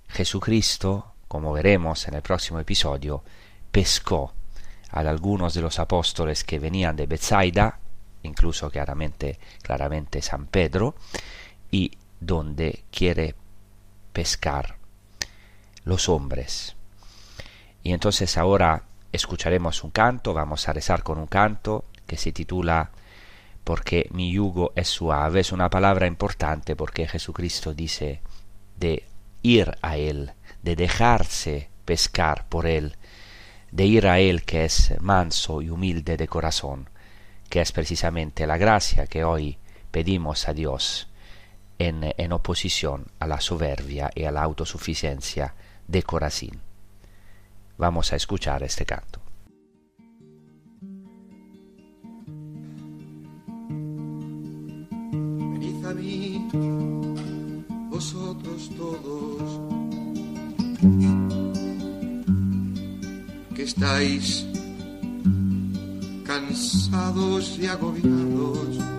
Jesucristo, 0.09 1.15
como 1.27 1.53
veremos 1.53 2.07
en 2.07 2.15
el 2.15 2.23
próximo 2.23 2.61
episodio, 2.61 3.25
pescó 3.71 4.33
a 4.91 5.01
algunos 5.01 5.55
de 5.55 5.63
los 5.63 5.79
apóstoles 5.81 6.45
que 6.45 6.61
venían 6.61 6.95
de 6.95 7.07
Bethsaida, 7.07 7.81
incluso 8.23 8.71
claramente, 8.71 9.39
claramente 9.61 10.23
San 10.23 10.47
Pedro, 10.47 10.95
y 11.71 11.91
donde 12.21 12.85
quiere 12.93 13.35
pescar 14.13 14.77
los 15.85 16.09
hombres. 16.09 16.77
Y 17.85 17.93
entonces 17.93 18.37
ahora 18.37 18.83
escucharemos 19.13 19.85
un 19.85 19.91
canto, 19.91 20.35
vamos 20.35 20.69
a 20.69 20.73
rezar 20.73 21.05
con 21.05 21.19
un 21.19 21.29
canto 21.29 21.85
que 22.07 22.17
se 22.17 22.33
titula 22.33 22.91
Porque 23.63 24.09
mi 24.11 24.33
yugo 24.33 24.73
es 24.75 24.89
suave. 24.89 25.41
Es 25.41 25.53
una 25.53 25.71
palabra 25.71 26.07
importante 26.07 26.75
porque 26.75 27.07
Jesucristo 27.07 27.75
dice 27.75 28.21
de 28.77 29.05
ir 29.43 29.77
a 29.83 29.97
Él, 29.99 30.33
de 30.63 30.75
dejarse 30.75 31.69
pescar 31.85 32.49
por 32.49 32.67
Él, 32.67 32.97
de 33.71 33.85
ir 33.85 34.09
a 34.09 34.19
Él 34.19 34.45
que 34.45 34.65
es 34.65 34.95
manso 35.01 35.63
y 35.63 35.71
humilde 35.71 36.17
de 36.17 36.27
corazón, 36.27 36.89
que 37.49 37.61
es 37.61 37.71
precisamente 37.71 38.47
la 38.47 38.57
gracia 38.57 39.07
que 39.07 39.25
hoy 39.25 39.59
pedimos 39.91 40.49
a 40.49 40.55
Dios 40.55 41.09
en, 41.79 42.33
oposición 42.33 43.07
a 43.19 43.27
la 43.27 43.41
soberbia 43.41 44.11
y 44.15 44.25
a 44.25 44.33
la 44.33 44.43
autosuficiencia 44.43 45.55
de 45.87 46.03
Corazín. 46.03 46.61
Vamos 47.77 48.13
a 48.13 48.17
escuchar 48.17 48.63
este 48.63 48.87
canto. 48.87 49.21
Venid 55.53 55.85
a 55.85 55.95
mí, 55.95 56.49
vosotros 57.91 58.71
todos, 58.77 59.61
que 63.55 63.63
estáis 63.65 64.47
cansados 66.25 67.59
y 67.59 67.67
agobiados. 67.67 68.94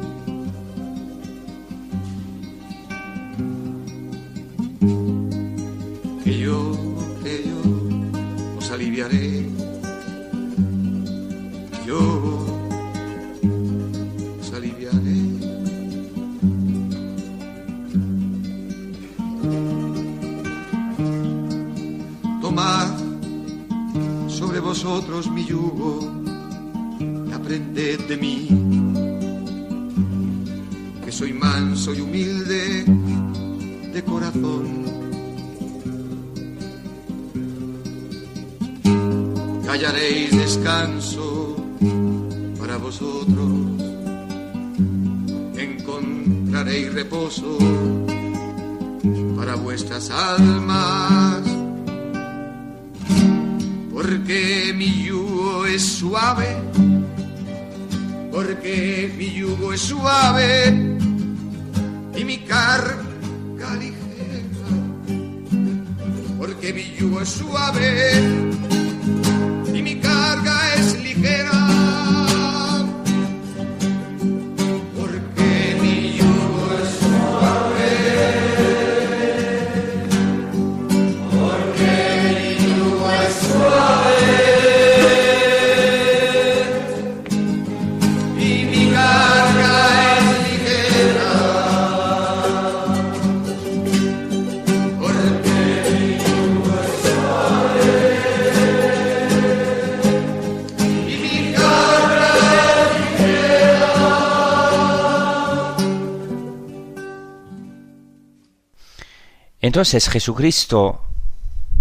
Entonces 109.66 110.08
Jesucristo, 110.08 111.06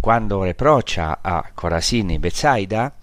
cuando 0.01 0.43
reprocha 0.43 1.19
a 1.23 1.51
Corazín 1.55 2.13
y 2.13 2.17
Bethsaida, 2.17 2.95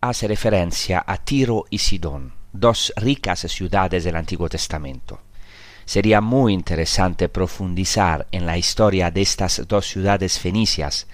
hace 0.00 0.26
referencia 0.26 1.04
a 1.06 1.18
Tiro 1.18 1.66
y 1.68 1.76
Sidón, 1.76 2.32
dos 2.50 2.94
ricas 2.96 3.40
ciudades 3.40 4.02
del 4.02 4.16
Antiguo 4.16 4.48
Testamento. 4.48 5.20
Sería 5.84 6.22
muy 6.22 6.54
interesante 6.54 7.28
profundizar 7.28 8.26
en 8.32 8.46
la 8.46 8.56
historia 8.56 9.10
de 9.10 9.20
estas 9.20 9.68
dos 9.68 9.86
ciudades 9.86 10.38
fenicias, 10.38 11.06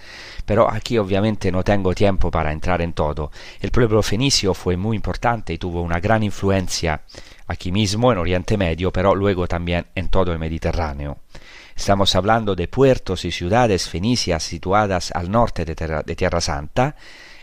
pero 0.45 0.70
aquí 0.70 0.97
obviamente 0.97 1.51
no 1.51 1.64
tengo 1.64 1.93
tiempo 1.93 2.30
para 2.30 2.53
entrar 2.53 2.80
en 2.82 2.93
todo. 2.93 3.32
El 3.61 3.72
pueblo 3.72 4.01
fenicio 4.01 4.55
fue 4.55 4.76
muy 4.76 4.95
importante 4.95 5.53
y 5.53 5.59
tuvo 5.59 5.82
una 5.82 5.99
gran 5.99 6.22
influencia 6.22 7.03
aquí 7.49 7.72
mismo 7.72 8.12
en 8.12 8.18
Oriente 8.18 8.57
Medio, 8.57 8.93
pero 8.93 9.12
luego 9.12 9.49
también 9.49 9.87
en 9.97 10.09
todo 10.09 10.32
el 10.32 10.39
Mediterráneo. 10.39 11.18
Estamos 11.77 12.16
hablando 12.16 12.57
de 12.57 12.68
puertos 12.68 13.27
y 13.27 13.31
ciudades 13.31 13.89
fenicias 13.89 14.43
situadas 14.43 15.12
al 15.12 15.31
norte 15.31 15.66
de, 15.66 16.16
Tierra 16.16 16.41
Santa, 16.41 16.97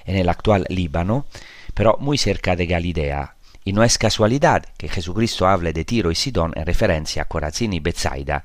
en 0.06 0.18
el 0.18 0.28
actual 0.28 0.66
Líbano, 0.70 1.28
pero 1.74 1.98
muy 2.00 2.18
cerca 2.18 2.56
de 2.56 2.66
Galilea. 2.66 3.36
Y 3.64 3.74
no 3.74 3.84
es 3.84 3.98
casualidad 3.98 4.66
que 4.76 4.90
Jesucristo 4.90 5.48
hable 5.48 5.72
de 5.72 5.86
Tiro 5.86 6.12
y 6.12 6.16
Sidón 6.16 6.52
en 6.56 6.66
referencia 6.66 7.22
a 7.22 7.28
Corazín 7.28 7.74
y 7.74 7.80
Bethsaida, 7.80 8.44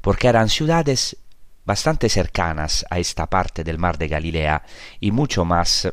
porque 0.00 0.26
eran 0.26 0.48
ciudades 0.48 1.16
bastante 1.64 2.08
cercanas 2.08 2.84
a 2.90 2.98
esta 2.98 3.26
parte 3.26 3.62
del 3.62 3.78
mar 3.78 3.96
de 3.96 4.08
Galilea 4.08 4.64
y 5.00 5.12
mucho 5.12 5.44
más, 5.44 5.88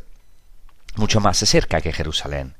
mucho 0.96 1.20
más 1.20 1.38
cerca 1.38 1.82
que 1.82 1.94
Jerusalén. 1.94 2.56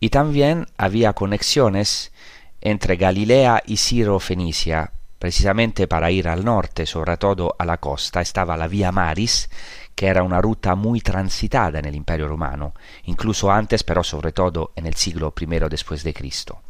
Y 0.00 0.10
también 0.10 0.66
había 0.76 1.12
conexiones 1.12 2.12
entre 2.60 2.96
Galilea 2.96 3.62
y 3.66 3.76
Ciro 3.76 4.18
Fenicia, 4.18 4.91
precisamente 5.22 5.86
para 5.86 6.10
ir 6.10 6.26
al 6.26 6.44
norte, 6.44 6.84
sobre 6.84 7.16
todo 7.16 7.54
a 7.56 7.64
la 7.64 7.76
costa, 7.76 8.20
estaba 8.20 8.56
la 8.56 8.66
Vía 8.66 8.90
Maris, 8.90 9.48
que 9.94 10.08
era 10.08 10.24
una 10.24 10.40
ruta 10.40 10.74
muy 10.74 11.00
transitada 11.00 11.78
en 11.78 11.84
el 11.84 11.94
Imperio 11.94 12.26
Romano, 12.26 12.74
incluso 13.04 13.48
antes, 13.48 13.84
pero 13.84 14.02
sobre 14.02 14.32
todo 14.32 14.72
en 14.74 14.84
el 14.86 14.94
siglo 14.94 15.32
I 15.40 15.46
después 15.70 16.02
de 16.02 16.12
Cristo. 16.12 16.62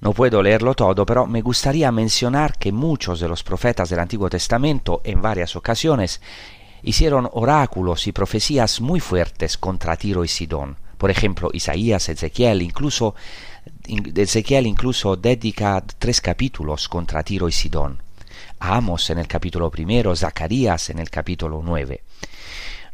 No 0.00 0.12
puedo 0.12 0.42
leerlo 0.42 0.74
todo, 0.74 1.06
pero 1.06 1.28
me 1.28 1.40
gustaría 1.40 1.92
mencionar 1.92 2.58
que 2.58 2.72
muchos 2.72 3.20
de 3.20 3.28
los 3.28 3.44
profetas 3.44 3.88
del 3.90 4.00
Antiguo 4.00 4.28
Testamento 4.28 5.00
en 5.04 5.22
varias 5.22 5.54
ocasiones 5.54 6.20
hicieron 6.82 7.30
oráculos 7.32 8.08
y 8.08 8.12
profecías 8.12 8.80
muy 8.80 8.98
fuertes 8.98 9.56
contra 9.56 9.94
Tiro 9.94 10.24
y 10.24 10.28
Sidón. 10.28 10.78
Por 10.98 11.12
ejemplo, 11.12 11.48
Isaías, 11.52 12.08
Ezequiel, 12.08 12.60
incluso 12.60 13.14
Ezequiel 14.16 14.66
incluso 14.66 15.16
dedica 15.16 15.82
tres 15.98 16.20
capítulos 16.20 16.88
contra 16.88 17.22
Tiro 17.22 17.48
y 17.48 17.52
Sidón. 17.52 18.02
Amos 18.58 19.10
en 19.10 19.18
el 19.18 19.26
capítulo 19.26 19.70
primero, 19.70 20.14
Zacarías 20.14 20.90
en 20.90 20.98
el 20.98 21.10
capítulo 21.10 21.60
nueve. 21.64 22.02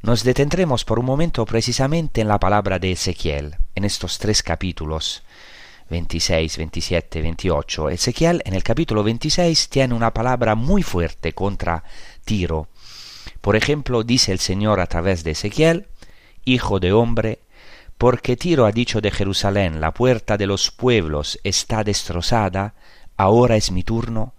Nos 0.02 0.24
detendremos 0.24 0.84
por 0.84 0.98
un 0.98 1.06
momento 1.06 1.44
precisamente 1.44 2.20
en 2.20 2.28
la 2.28 2.38
palabra 2.38 2.78
de 2.78 2.92
Ezequiel, 2.92 3.56
en 3.74 3.84
estos 3.84 4.18
tres 4.18 4.42
capítulos 4.42 5.22
26, 5.90 6.56
27, 6.58 7.22
28. 7.22 7.90
Ezequiel 7.90 8.42
en 8.44 8.54
el 8.54 8.62
capítulo 8.62 9.02
26 9.02 9.68
tiene 9.68 9.94
una 9.94 10.12
palabra 10.12 10.54
muy 10.54 10.82
fuerte 10.82 11.32
contra 11.32 11.82
Tiro. 12.24 12.68
Por 13.40 13.56
ejemplo, 13.56 14.02
dice 14.02 14.32
el 14.32 14.38
Señor 14.38 14.80
a 14.80 14.86
través 14.86 15.24
de 15.24 15.32
Ezequiel, 15.32 15.86
Hijo 16.44 16.80
de 16.80 16.92
hombre, 16.92 17.40
porque 17.98 18.36
Tiro 18.36 18.64
ha 18.64 18.72
dicho 18.72 19.00
de 19.00 19.10
Jerusalén, 19.10 19.80
la 19.80 19.92
puerta 19.92 20.36
de 20.36 20.46
los 20.46 20.70
pueblos 20.70 21.40
está 21.42 21.82
destrozada, 21.82 22.74
ahora 23.16 23.56
es 23.56 23.72
mi 23.72 23.82
turno, 23.82 24.34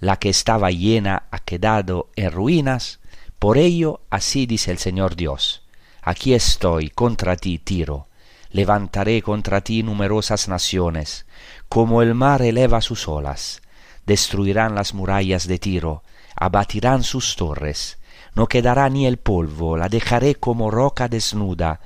la 0.00 0.18
que 0.18 0.30
estaba 0.30 0.70
llena 0.70 1.24
ha 1.30 1.38
quedado 1.38 2.08
en 2.16 2.32
ruinas, 2.32 3.00
por 3.38 3.58
ello 3.58 4.00
así 4.08 4.46
dice 4.46 4.70
el 4.70 4.78
Señor 4.78 5.14
Dios, 5.14 5.62
aquí 6.00 6.32
estoy 6.32 6.88
contra 6.88 7.36
ti, 7.36 7.58
Tiro, 7.58 8.08
levantaré 8.50 9.20
contra 9.20 9.60
ti 9.60 9.82
numerosas 9.82 10.48
naciones, 10.48 11.26
como 11.68 12.00
el 12.00 12.14
mar 12.14 12.40
eleva 12.40 12.80
sus 12.80 13.08
olas, 13.08 13.60
destruirán 14.06 14.74
las 14.74 14.94
murallas 14.94 15.46
de 15.46 15.58
Tiro, 15.58 16.02
abatirán 16.34 17.02
sus 17.02 17.36
torres, 17.36 17.98
no 18.34 18.46
quedará 18.46 18.88
ni 18.88 19.06
el 19.06 19.18
polvo, 19.18 19.76
la 19.76 19.90
dejaré 19.90 20.36
como 20.36 20.70
roca 20.70 21.08
desnuda, 21.08 21.80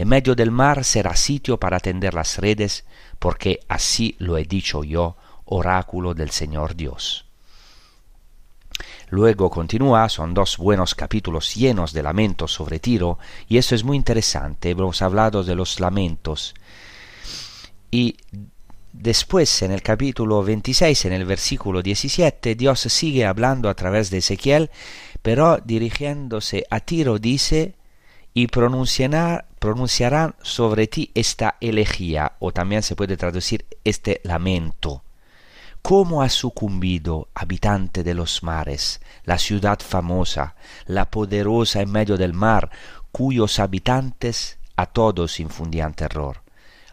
en 0.00 0.08
medio 0.08 0.34
del 0.34 0.50
mar 0.50 0.82
será 0.82 1.14
sitio 1.14 1.60
para 1.60 1.78
tender 1.78 2.14
las 2.14 2.38
redes, 2.38 2.86
porque 3.18 3.60
así 3.68 4.16
lo 4.18 4.38
he 4.38 4.44
dicho 4.44 4.82
yo, 4.82 5.14
oráculo 5.44 6.14
del 6.14 6.30
Señor 6.30 6.74
Dios. 6.74 7.26
Luego 9.10 9.50
continúa, 9.50 10.08
son 10.08 10.32
dos 10.32 10.56
buenos 10.56 10.94
capítulos 10.94 11.54
llenos 11.54 11.92
de 11.92 12.02
lamentos 12.02 12.50
sobre 12.50 12.78
Tiro, 12.78 13.18
y 13.46 13.58
eso 13.58 13.74
es 13.74 13.84
muy 13.84 13.94
interesante, 13.98 14.70
hemos 14.70 15.02
hablado 15.02 15.44
de 15.44 15.54
los 15.54 15.80
lamentos. 15.80 16.54
Y 17.90 18.16
después, 18.94 19.60
en 19.60 19.70
el 19.70 19.82
capítulo 19.82 20.42
26, 20.42 21.04
en 21.04 21.12
el 21.12 21.26
versículo 21.26 21.82
17, 21.82 22.54
Dios 22.54 22.80
sigue 22.80 23.26
hablando 23.26 23.68
a 23.68 23.74
través 23.74 24.08
de 24.08 24.16
Ezequiel, 24.16 24.70
pero 25.20 25.58
dirigiéndose 25.58 26.64
a 26.70 26.80
Tiro 26.80 27.18
dice, 27.18 27.74
y 28.34 28.46
pronunciará, 28.46 29.46
pronunciarán 29.58 30.34
sobre 30.42 30.86
ti 30.86 31.10
esta 31.14 31.56
elegía, 31.60 32.32
o 32.38 32.52
también 32.52 32.82
se 32.82 32.96
puede 32.96 33.16
traducir 33.16 33.66
este 33.84 34.20
lamento. 34.24 35.02
¿Cómo 35.82 36.22
ha 36.22 36.28
sucumbido, 36.28 37.28
habitante 37.34 38.04
de 38.04 38.14
los 38.14 38.42
mares, 38.42 39.00
la 39.24 39.38
ciudad 39.38 39.80
famosa, 39.80 40.54
la 40.86 41.10
poderosa 41.10 41.80
en 41.80 41.90
medio 41.90 42.16
del 42.16 42.34
mar, 42.34 42.70
cuyos 43.10 43.58
habitantes 43.58 44.58
a 44.76 44.86
todos 44.86 45.40
infundían 45.40 45.94
terror? 45.94 46.42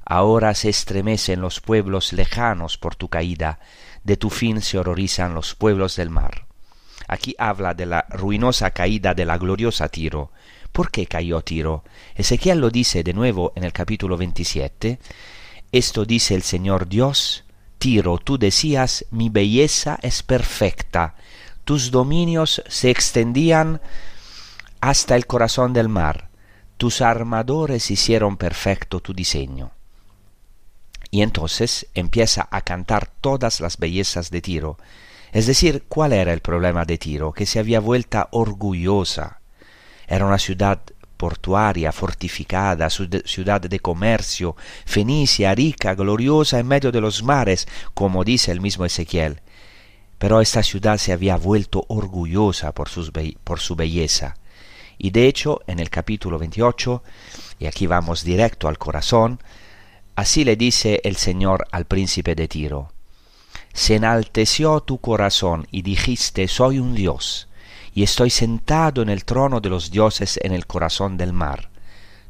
Ahora 0.05 0.53
se 0.53 0.69
estremecen 0.69 1.41
los 1.41 1.59
pueblos 1.59 2.13
lejanos 2.13 2.77
por 2.77 2.95
tu 2.95 3.09
caída, 3.09 3.59
de 4.05 4.15
tu 4.15 4.29
fin 4.29 4.61
se 4.61 4.77
horrorizan 4.77 5.33
los 5.33 5.53
pueblos 5.53 5.97
del 5.97 6.09
mar. 6.09 6.47
Aquí 7.09 7.35
habla 7.38 7.73
de 7.73 7.85
la 7.85 8.05
ruinosa 8.09 8.71
caída 8.71 9.13
de 9.13 9.25
la 9.25 9.38
gloriosa 9.38 9.89
Tiro. 9.89 10.31
¿Por 10.78 10.91
qué 10.91 11.07
cayó 11.07 11.41
Tiro? 11.41 11.84
Ezequiel 12.13 12.59
lo 12.59 12.69
dice 12.69 13.03
de 13.03 13.11
nuevo 13.11 13.51
en 13.55 13.63
el 13.63 13.73
capítulo 13.73 14.15
27. 14.15 14.99
Esto 15.71 16.05
dice 16.05 16.36
el 16.36 16.43
Señor 16.43 16.88
Dios, 16.88 17.45
Tiro, 17.80 18.19
tú 18.19 18.38
decías, 18.38 19.03
mi 19.09 19.30
belleza 19.30 19.97
es 20.03 20.21
perfecta, 20.21 21.15
tus 21.63 21.89
dominios 21.89 22.61
se 22.67 22.91
extendían 22.91 23.82
hasta 24.80 25.15
el 25.15 25.25
corazón 25.25 25.73
del 25.73 25.89
mar, 25.89 26.30
tus 26.78 27.01
armadores 27.01 27.89
hicieron 27.89 28.38
perfecto 28.38 28.99
tu 28.99 29.15
diseño. 29.15 29.71
Y 31.09 31.23
entonces 31.23 31.88
empieza 31.95 32.47
a 32.51 32.61
cantar 32.61 33.07
todas 33.19 33.61
las 33.61 33.80
bellezas 33.80 34.30
de 34.30 34.41
Tiro. 34.41 34.78
Es 35.32 35.47
decir, 35.47 35.86
¿cuál 35.89 36.13
era 36.13 36.34
el 36.34 36.41
problema 36.41 36.86
de 36.86 36.99
Tiro? 36.99 37.34
Que 37.34 37.47
se 37.47 37.57
había 37.57 37.80
vuelta 37.80 38.28
orgullosa. 38.30 39.41
Era 40.07 40.25
una 40.25 40.39
ciudad 40.39 40.79
portuaria, 41.17 41.91
fortificada, 41.91 42.89
ciudad 42.89 43.61
de 43.61 43.79
comercio, 43.79 44.55
fenicia, 44.85 45.53
rica, 45.53 45.95
gloriosa 45.95 46.59
en 46.59 46.67
medio 46.67 46.91
de 46.91 47.01
los 47.01 47.23
mares, 47.23 47.67
como 47.93 48.23
dice 48.23 48.51
el 48.51 48.61
mismo 48.61 48.85
Ezequiel. 48.85 49.41
Pero 50.17 50.41
esta 50.41 50.63
ciudad 50.63 50.97
se 50.97 51.11
había 51.11 51.35
vuelto 51.35 51.85
orgullosa 51.89 52.71
por, 52.71 52.89
por 53.43 53.59
su 53.59 53.75
belleza. 53.75 54.35
Y 54.97 55.11
de 55.11 55.27
hecho, 55.27 55.61
en 55.67 55.79
el 55.79 55.89
capítulo 55.89 56.39
28, 56.39 57.03
y 57.59 57.65
aquí 57.65 57.85
vamos 57.85 58.23
directo 58.23 58.67
al 58.67 58.77
corazón, 58.77 59.39
así 60.15 60.43
le 60.43 60.55
dice 60.55 61.01
el 61.03 61.17
Señor 61.17 61.67
al 61.71 61.85
príncipe 61.85 62.33
de 62.33 62.47
Tiro, 62.47 62.91
se 63.73 63.95
enalteció 63.95 64.79
tu 64.81 64.97
corazón 64.97 65.67
y 65.71 65.83
dijiste, 65.83 66.47
soy 66.47 66.79
un 66.79 66.95
Dios, 66.95 67.46
y 67.97 68.03
estoy 68.03 68.29
sentado 68.29 69.01
en 69.01 69.09
el 69.09 69.25
trono 69.25 69.59
de 69.59 69.69
los 69.69 69.89
dioses 69.89 70.39
en 70.43 70.53
el 70.53 70.67
corazón 70.67 71.17
del 71.17 71.33
mar. 71.33 71.71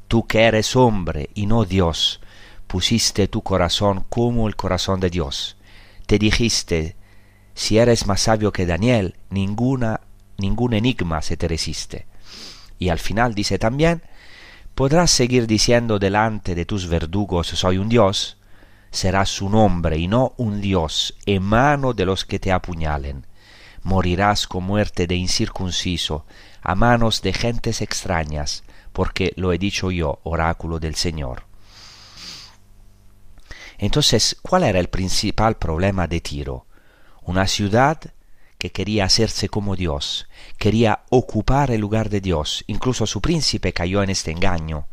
Tú 0.07 0.25
que 0.25 0.43
eres 0.43 0.77
hombre 0.77 1.29
y 1.33 1.45
no 1.45 1.65
Dios, 1.65 2.21
pusiste 2.67 3.27
tu 3.27 3.41
corazón 3.41 4.05
como 4.07 4.47
el 4.47 4.55
corazón 4.55 5.01
de 5.01 5.09
Dios. 5.09 5.57
Te 6.05 6.17
dijiste, 6.19 6.95
si 7.53 7.79
eres 7.79 8.07
más 8.07 8.21
sabio 8.21 8.53
que 8.53 8.65
Daniel, 8.65 9.17
ninguna, 9.29 9.99
ningún 10.37 10.73
enigma 10.73 11.21
se 11.21 11.35
te 11.35 11.49
resiste. 11.49 12.07
Y 12.79 12.87
al 12.87 12.99
final 12.99 13.35
dice 13.35 13.59
también, 13.59 14.03
¿podrás 14.73 15.11
seguir 15.11 15.47
diciendo 15.47 15.99
delante 15.99 16.55
de 16.55 16.63
tus 16.63 16.87
verdugos 16.87 17.47
soy 17.47 17.77
un 17.77 17.89
Dios? 17.89 18.37
Serás 18.89 19.41
un 19.41 19.53
hombre 19.53 19.97
y 19.97 20.07
no 20.07 20.33
un 20.37 20.61
Dios 20.61 21.13
en 21.25 21.43
mano 21.43 21.91
de 21.91 22.05
los 22.05 22.23
que 22.23 22.39
te 22.39 22.53
apuñalen. 22.53 23.25
Morirás 23.83 24.47
con 24.47 24.63
muerte 24.63 25.07
de 25.07 25.15
incircunciso 25.15 26.25
a 26.61 26.75
manos 26.75 27.21
de 27.21 27.33
gentes 27.33 27.81
extrañas, 27.81 28.63
porque 28.93 29.33
lo 29.35 29.53
he 29.53 29.57
dicho 29.57 29.91
yo, 29.91 30.19
oráculo 30.23 30.79
del 30.79 30.95
Señor. 30.95 31.45
Entonces, 33.77 34.37
¿cuál 34.41 34.63
era 34.63 34.79
el 34.79 34.89
principal 34.89 35.57
problema 35.57 36.07
de 36.07 36.19
Tiro? 36.19 36.65
Una 37.21 37.47
ciudad 37.47 37.99
que 38.57 38.71
quería 38.71 39.05
hacerse 39.05 39.49
como 39.49 39.75
Dios, 39.75 40.27
quería 40.57 41.03
ocupar 41.09 41.69
el 41.71 41.81
lugar 41.81 42.09
de 42.09 42.21
Dios, 42.21 42.63
incluso 42.67 43.05
su 43.05 43.21
príncipe 43.21 43.73
cayó 43.73 44.01
en 44.01 44.09
este 44.09 44.31
engaño, 44.31 44.87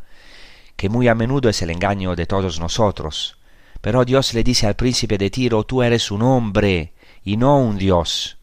que 0.75 0.89
muy 0.89 1.07
a 1.07 1.15
menudo 1.15 1.49
es 1.49 1.61
el 1.61 1.71
engaño 1.71 2.15
de 2.15 2.27
todos 2.27 2.59
nosotros. 2.59 3.37
Pero 3.81 4.05
Dios 4.05 4.33
le 4.33 4.43
dice 4.43 4.67
al 4.67 4.75
príncipe 4.75 5.17
de 5.17 5.29
Tiro, 5.29 5.63
tú 5.63 5.81
eres 5.81 6.11
un 6.11 6.21
hombre 6.21 6.93
y 7.23 7.37
no 7.37 7.59
un 7.59 7.77
Dios. 7.77 8.34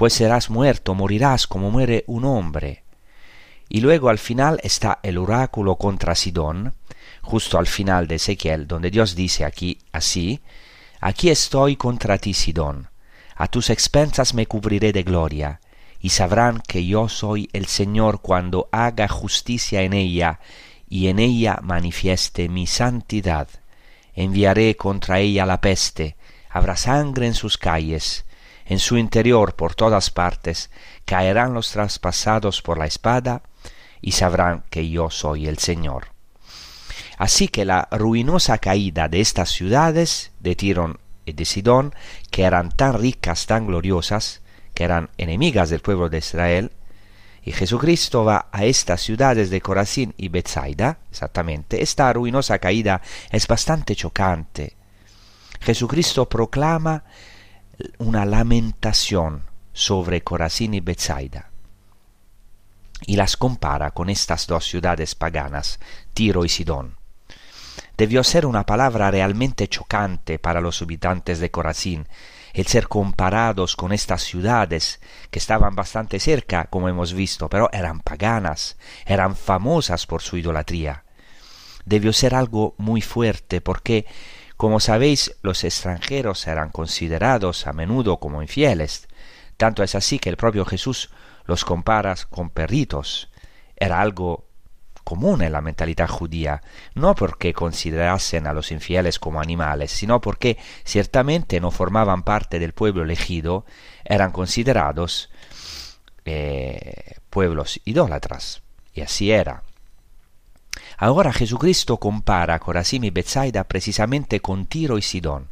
Pues 0.00 0.14
serás 0.14 0.48
muerto, 0.48 0.94
morirás 0.94 1.46
como 1.46 1.70
muere 1.70 2.04
un 2.06 2.24
hombre. 2.24 2.84
Y 3.68 3.82
luego 3.82 4.08
al 4.08 4.16
final 4.16 4.58
está 4.62 4.98
el 5.02 5.18
oráculo 5.18 5.76
contra 5.76 6.14
Sidón, 6.14 6.72
justo 7.20 7.58
al 7.58 7.66
final 7.66 8.06
de 8.08 8.14
Ezequiel, 8.14 8.66
donde 8.66 8.90
Dios 8.90 9.14
dice 9.14 9.44
aquí 9.44 9.76
así, 9.92 10.40
Aquí 11.00 11.28
estoy 11.28 11.76
contra 11.76 12.16
ti, 12.16 12.32
Sidón. 12.32 12.88
A 13.36 13.48
tus 13.48 13.68
expensas 13.68 14.32
me 14.32 14.46
cubriré 14.46 14.94
de 14.94 15.02
gloria, 15.02 15.60
y 16.00 16.08
sabrán 16.08 16.62
que 16.66 16.86
yo 16.86 17.10
soy 17.10 17.50
el 17.52 17.66
Señor 17.66 18.22
cuando 18.22 18.70
haga 18.72 19.06
justicia 19.06 19.82
en 19.82 19.92
ella, 19.92 20.40
y 20.88 21.08
en 21.08 21.18
ella 21.18 21.58
manifieste 21.62 22.48
mi 22.48 22.66
santidad. 22.66 23.48
Enviaré 24.14 24.76
contra 24.76 25.20
ella 25.20 25.44
la 25.44 25.60
peste, 25.60 26.16
habrá 26.48 26.78
sangre 26.78 27.26
en 27.26 27.34
sus 27.34 27.58
calles, 27.58 28.24
en 28.70 28.78
su 28.78 28.96
interior 28.96 29.56
por 29.56 29.74
todas 29.74 30.10
partes 30.10 30.70
caerán 31.04 31.54
los 31.54 31.72
traspasados 31.72 32.62
por 32.62 32.78
la 32.78 32.86
espada, 32.86 33.42
y 34.00 34.12
sabrán 34.12 34.62
que 34.70 34.88
yo 34.88 35.10
soy 35.10 35.48
el 35.48 35.58
Señor. 35.58 36.06
Así 37.18 37.48
que 37.48 37.64
la 37.64 37.88
ruinosa 37.90 38.58
caída 38.58 39.08
de 39.08 39.20
estas 39.20 39.50
ciudades 39.50 40.30
de 40.38 40.54
Tirón 40.54 41.00
y 41.26 41.32
de 41.32 41.44
Sidón, 41.44 41.94
que 42.30 42.44
eran 42.44 42.70
tan 42.70 42.98
ricas, 42.98 43.46
tan 43.46 43.66
gloriosas, 43.66 44.40
que 44.72 44.84
eran 44.84 45.10
enemigas 45.18 45.68
del 45.68 45.80
pueblo 45.80 46.08
de 46.08 46.18
Israel, 46.18 46.70
y 47.42 47.50
Jesucristo 47.50 48.24
va 48.24 48.46
a 48.52 48.64
estas 48.64 49.00
ciudades 49.00 49.50
de 49.50 49.60
Corazín 49.60 50.14
y 50.16 50.28
Bethsaida, 50.28 50.98
exactamente, 51.10 51.82
esta 51.82 52.12
ruinosa 52.12 52.60
caída 52.60 53.02
es 53.32 53.48
bastante 53.48 53.96
chocante. 53.96 54.76
Jesucristo 55.60 56.28
proclama 56.28 57.02
una 57.98 58.24
lamentación 58.24 59.44
sobre 59.72 60.22
Corazín 60.22 60.74
y 60.74 60.80
Bethsaida 60.80 61.50
y 63.06 63.16
las 63.16 63.36
compara 63.36 63.92
con 63.92 64.10
estas 64.10 64.46
dos 64.46 64.66
ciudades 64.66 65.14
paganas, 65.14 65.80
Tiro 66.12 66.44
y 66.44 66.48
Sidón 66.48 67.00
debió 68.00 68.24
ser 68.24 68.46
una 68.46 68.64
palabra 68.64 69.10
realmente 69.10 69.68
chocante 69.68 70.38
para 70.38 70.62
los 70.62 70.80
habitantes 70.80 71.38
de 71.38 71.50
Corazín, 71.50 72.08
el 72.54 72.66
ser 72.66 72.88
comparados 72.88 73.76
con 73.76 73.92
estas 73.92 74.22
ciudades 74.22 75.00
que 75.30 75.38
estaban 75.38 75.74
bastante 75.74 76.18
cerca, 76.18 76.64
como 76.70 76.88
hemos 76.88 77.12
visto, 77.12 77.50
pero 77.50 77.68
eran 77.74 78.00
paganas, 78.00 78.78
eran 79.04 79.36
famosas 79.36 80.06
por 80.06 80.22
su 80.22 80.38
idolatría. 80.38 81.04
Debió 81.84 82.14
ser 82.14 82.34
algo 82.34 82.74
muy 82.78 83.02
fuerte 83.02 83.60
porque, 83.60 84.06
como 84.60 84.78
sabéis, 84.78 85.36
los 85.40 85.64
extranjeros 85.64 86.46
eran 86.46 86.68
considerados 86.68 87.66
a 87.66 87.72
menudo 87.72 88.18
como 88.18 88.42
infieles. 88.42 89.08
Tanto 89.56 89.82
es 89.82 89.94
así 89.94 90.18
que 90.18 90.28
el 90.28 90.36
propio 90.36 90.66
Jesús 90.66 91.08
los 91.46 91.64
compara 91.64 92.14
con 92.28 92.50
perritos. 92.50 93.30
Era 93.74 94.02
algo 94.02 94.44
común 95.02 95.40
en 95.40 95.52
la 95.52 95.62
mentalidad 95.62 96.08
judía, 96.08 96.60
no 96.94 97.14
porque 97.14 97.54
considerasen 97.54 98.46
a 98.46 98.52
los 98.52 98.70
infieles 98.70 99.18
como 99.18 99.40
animales, 99.40 99.92
sino 99.92 100.20
porque 100.20 100.58
ciertamente 100.84 101.58
no 101.58 101.70
formaban 101.70 102.22
parte 102.22 102.58
del 102.58 102.74
pueblo 102.74 103.02
elegido, 103.04 103.64
eran 104.04 104.30
considerados 104.30 105.30
eh, 106.26 107.14
pueblos 107.30 107.80
idólatras. 107.86 108.60
Y 108.92 109.00
así 109.00 109.32
era. 109.32 109.62
Ahora 111.02 111.32
Jesucristo 111.32 111.96
compara 111.96 112.58
Corazim 112.58 113.02
Bethsaida 113.12 113.64
precisamente 113.64 114.40
con 114.40 114.66
Tiro 114.66 114.98
y 114.98 115.02
Sidón. 115.02 115.48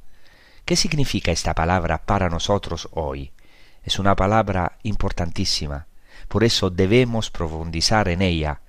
¿Qué 0.64 0.76
significa 0.76 1.32
esta 1.32 1.54
palabra 1.54 2.04
para 2.04 2.28
nosotros 2.28 2.88
hoy? 2.92 3.32
Es 3.82 3.98
una 3.98 4.14
palabra 4.14 4.78
importantísima. 4.82 5.86
Por 6.28 6.44
eso 6.44 6.68
debemos 6.68 7.30
profundizar 7.30 8.08
en 8.08 8.22
ella 8.22 8.60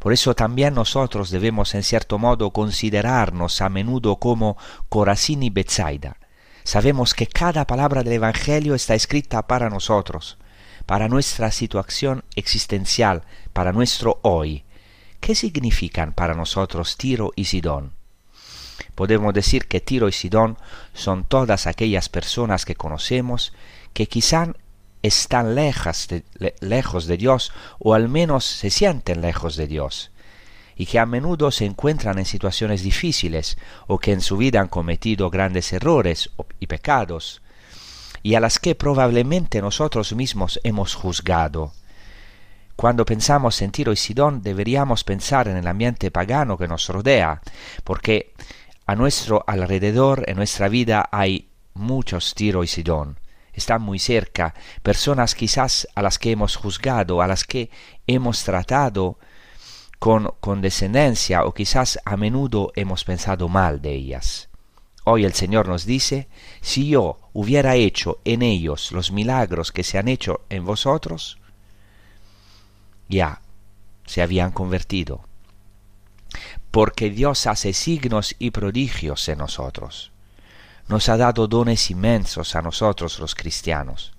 por 0.00 0.14
eso 0.14 0.34
también 0.34 0.74
nosotros 0.74 1.30
debemos 1.30 1.74
en 1.74 1.82
cierto 1.82 2.18
modo 2.18 2.52
considerarnos 2.52 3.60
a 3.60 3.68
menudo 3.68 4.16
como 4.16 4.56
Corazín 4.88 5.42
y 5.42 5.50
Betsaida. 5.50 6.16
Sabemos 6.64 7.12
que 7.12 7.26
cada 7.26 7.66
palabra 7.66 8.02
del 8.02 8.14
Evangelio 8.14 8.74
está 8.74 8.94
escrita 8.94 9.46
para 9.46 9.68
nosotros, 9.68 10.38
para 10.86 11.08
nuestra 11.08 11.50
situación 11.50 12.24
existencial, 12.34 13.24
para 13.52 13.72
nuestro 13.72 14.20
hoy. 14.22 14.64
¿Qué 15.20 15.34
significan 15.34 16.12
para 16.12 16.34
nosotros 16.34 16.96
Tiro 16.96 17.32
y 17.36 17.44
Sidón? 17.44 17.92
Podemos 18.94 19.34
decir 19.34 19.66
que 19.66 19.80
Tiro 19.80 20.08
y 20.08 20.12
Sidón 20.12 20.56
son 20.94 21.24
todas 21.24 21.66
aquellas 21.66 22.08
personas 22.08 22.64
que 22.64 22.74
conocemos 22.74 23.52
que 23.92 24.06
quizá 24.06 24.52
están 25.02 25.54
lejos 25.54 26.08
de, 26.08 26.24
lejos 26.60 27.06
de 27.06 27.16
Dios 27.16 27.52
o 27.78 27.94
al 27.94 28.08
menos 28.08 28.44
se 28.44 28.70
sienten 28.70 29.20
lejos 29.20 29.56
de 29.56 29.66
Dios 29.66 30.10
y 30.76 30.86
que 30.86 30.98
a 30.98 31.06
menudo 31.06 31.50
se 31.50 31.66
encuentran 31.66 32.18
en 32.18 32.24
situaciones 32.24 32.82
difíciles 32.82 33.58
o 33.86 33.98
que 33.98 34.12
en 34.12 34.22
su 34.22 34.38
vida 34.38 34.60
han 34.60 34.68
cometido 34.68 35.28
grandes 35.28 35.72
errores 35.74 36.30
y 36.58 36.66
pecados 36.66 37.42
y 38.22 38.34
a 38.34 38.40
las 38.40 38.58
que 38.58 38.74
probablemente 38.74 39.60
nosotros 39.60 40.14
mismos 40.14 40.60
hemos 40.64 40.94
juzgado. 40.94 41.72
Cuando 42.80 43.04
pensamos 43.04 43.60
en 43.60 43.72
Tiro 43.72 43.92
y 43.92 43.96
Sidón 43.96 44.40
deberíamos 44.40 45.04
pensar 45.04 45.48
en 45.48 45.58
el 45.58 45.66
ambiente 45.66 46.10
pagano 46.10 46.56
que 46.56 46.66
nos 46.66 46.88
rodea, 46.88 47.42
porque 47.84 48.32
a 48.86 48.96
nuestro 48.96 49.44
alrededor 49.46 50.24
en 50.26 50.38
nuestra 50.38 50.66
vida 50.70 51.06
hay 51.12 51.50
muchos 51.74 52.34
Tiro 52.34 52.64
y 52.64 52.66
Sidón 52.66 53.20
están 53.52 53.82
muy 53.82 53.98
cerca, 53.98 54.54
personas 54.82 55.34
quizás 55.34 55.88
a 55.94 56.00
las 56.00 56.18
que 56.18 56.30
hemos 56.30 56.56
juzgado, 56.56 57.20
a 57.20 57.26
las 57.26 57.44
que 57.44 57.68
hemos 58.06 58.44
tratado 58.44 59.18
con 59.98 60.32
condescendencia 60.40 61.44
o 61.44 61.52
quizás 61.52 61.98
a 62.06 62.16
menudo 62.16 62.72
hemos 62.76 63.04
pensado 63.04 63.50
mal 63.50 63.82
de 63.82 63.92
ellas. 63.92 64.48
Hoy 65.04 65.26
el 65.26 65.34
Señor 65.34 65.68
nos 65.68 65.84
dice, 65.84 66.28
si 66.62 66.88
yo 66.88 67.20
hubiera 67.34 67.76
hecho 67.76 68.22
en 68.24 68.40
ellos 68.40 68.90
los 68.90 69.12
milagros 69.12 69.70
que 69.70 69.84
se 69.84 69.98
han 69.98 70.08
hecho 70.08 70.46
en 70.48 70.64
vosotros, 70.64 71.39
ya 73.10 73.42
se 74.06 74.22
habían 74.22 74.52
convertido. 74.52 75.20
Porque 76.70 77.10
Dios 77.10 77.46
hace 77.46 77.72
signos 77.72 78.36
y 78.38 78.52
prodigios 78.52 79.28
en 79.28 79.38
nosotros. 79.38 80.12
Nos 80.88 81.08
ha 81.08 81.16
dado 81.16 81.46
dones 81.46 81.90
inmensos 81.90 82.56
a 82.56 82.62
nosotros 82.62 83.18
los 83.18 83.34
cristianos. 83.34 84.12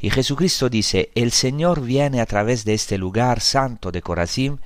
Y 0.00 0.10
Jesucristo 0.10 0.68
dice, 0.68 1.10
el 1.14 1.32
Señor 1.32 1.80
viene 1.80 2.20
a 2.20 2.26
través 2.26 2.64
de 2.64 2.74
este 2.74 2.98
lugar 2.98 3.40
santo 3.40 3.90
de 3.90 4.02
Corazín 4.02 4.60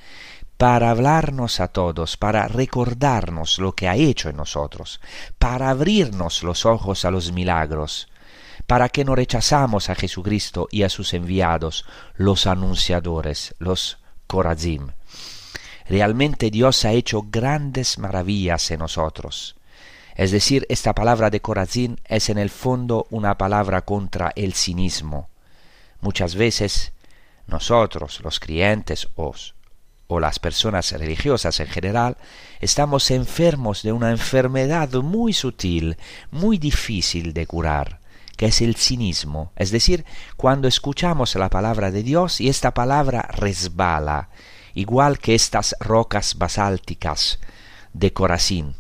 para 0.57 0.91
hablarnos 0.91 1.61
a 1.61 1.69
todos, 1.69 2.17
para 2.17 2.49
recordarnos 2.49 3.61
lo 3.61 3.73
que 3.73 3.89
ha 3.89 3.95
hecho 3.95 4.29
en 4.29 4.37
nosotros, 4.37 5.01
para 5.39 5.71
abrirnos 5.71 6.43
los 6.43 6.67
ojos 6.67 7.05
a 7.05 7.13
los 7.13 7.31
milagros, 7.31 8.09
para 8.69 8.91
que 8.91 9.03
no 9.03 9.15
rechazamos 9.15 9.89
a 9.89 9.95
Jesucristo 9.95 10.69
y 10.71 10.83
a 10.83 10.91
sus 10.91 11.15
enviados, 11.15 11.87
los 12.17 12.47
anunciadores, 12.47 13.55
los 13.59 13.97
Corazim. 14.27 14.89
Realmente 15.89 16.51
Dios 16.51 16.85
ha 16.85 16.93
hecho 16.93 17.23
grandes 17.23 17.99
maravillas 17.99 18.71
en 18.71 18.81
nosotros. 18.81 19.57
Es 20.17 20.33
decir, 20.33 20.67
esta 20.69 20.95
palabra 20.95 21.31
de 21.31 21.41
Corazín 21.41 21.99
es 22.05 22.29
en 22.29 22.37
el 22.37 22.51
fondo 22.51 23.07
una 23.09 23.39
palabra 23.39 23.81
contra 23.87 24.35
el 24.37 24.53
cinismo. 24.53 25.31
Muchas 26.03 26.35
veces 26.35 26.93
nosotros, 27.47 28.21
los 28.23 28.39
creyentes 28.39 29.09
o, 29.15 29.35
o 30.09 30.21
las 30.21 30.39
personas 30.39 30.93
religiosas 30.93 31.59
en 31.61 31.69
general, 31.69 32.19
estamos 32.61 33.11
enfermos 33.11 33.83
de 33.83 33.93
una 33.93 34.11
enfermedad 34.11 34.93
muy 34.93 35.33
sutil, 35.33 35.97
muy 36.31 36.59
difícil 36.59 37.33
de 37.33 37.47
curar, 37.47 37.98
que 38.39 38.47
es 38.47 38.63
el 38.63 38.77
cinismo. 38.77 39.53
Es 39.57 39.71
decir, 39.71 40.07
cuando 40.39 40.67
escuchamos 40.67 41.35
la 41.35 41.51
palabra 41.51 41.91
de 41.91 42.03
Dios 42.03 42.41
y 42.41 42.49
esta 42.49 42.73
palabra 42.73 43.29
resbala, 43.35 44.31
igual 44.73 45.19
que 45.19 45.35
estas 45.35 45.77
rocas 45.81 46.39
basálticas 46.39 47.39
de 47.93 48.15
Corazín 48.15 48.75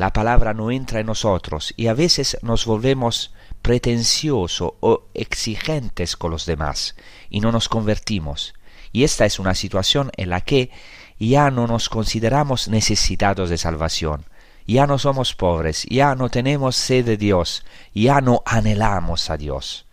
la 0.00 0.14
palabra 0.14 0.54
no 0.54 0.70
entra 0.70 1.00
en 1.00 1.06
nosotros 1.06 1.74
y 1.76 1.88
a 1.88 1.92
veces 1.92 2.38
nos 2.40 2.64
volvemos 2.64 3.34
pretenciosos 3.60 4.72
o 4.80 5.08
exigentes 5.12 6.16
con 6.16 6.30
los 6.30 6.46
demás 6.46 6.96
y 7.28 7.40
no 7.40 7.52
nos 7.52 7.68
convertimos. 7.68 8.54
Y 8.92 9.04
esta 9.04 9.26
es 9.26 9.38
una 9.38 9.54
situación 9.54 10.10
en 10.16 10.30
la 10.30 10.40
que 10.40 10.70
ya 11.18 11.50
no 11.50 11.66
nos 11.66 11.90
consideramos 11.90 12.68
necesitados 12.68 13.50
de 13.50 13.58
salvación, 13.58 14.24
ya 14.72 14.86
no 14.86 14.98
somos 14.98 15.34
pobres, 15.34 15.84
ya 15.90 16.14
no 16.14 16.28
tenemos 16.28 16.76
sed 16.76 17.04
de 17.04 17.16
Dios, 17.16 17.64
ya 17.94 18.20
no 18.20 18.42
anhelamos 18.46 19.28
a 19.30 19.36
Dios. 19.36 19.86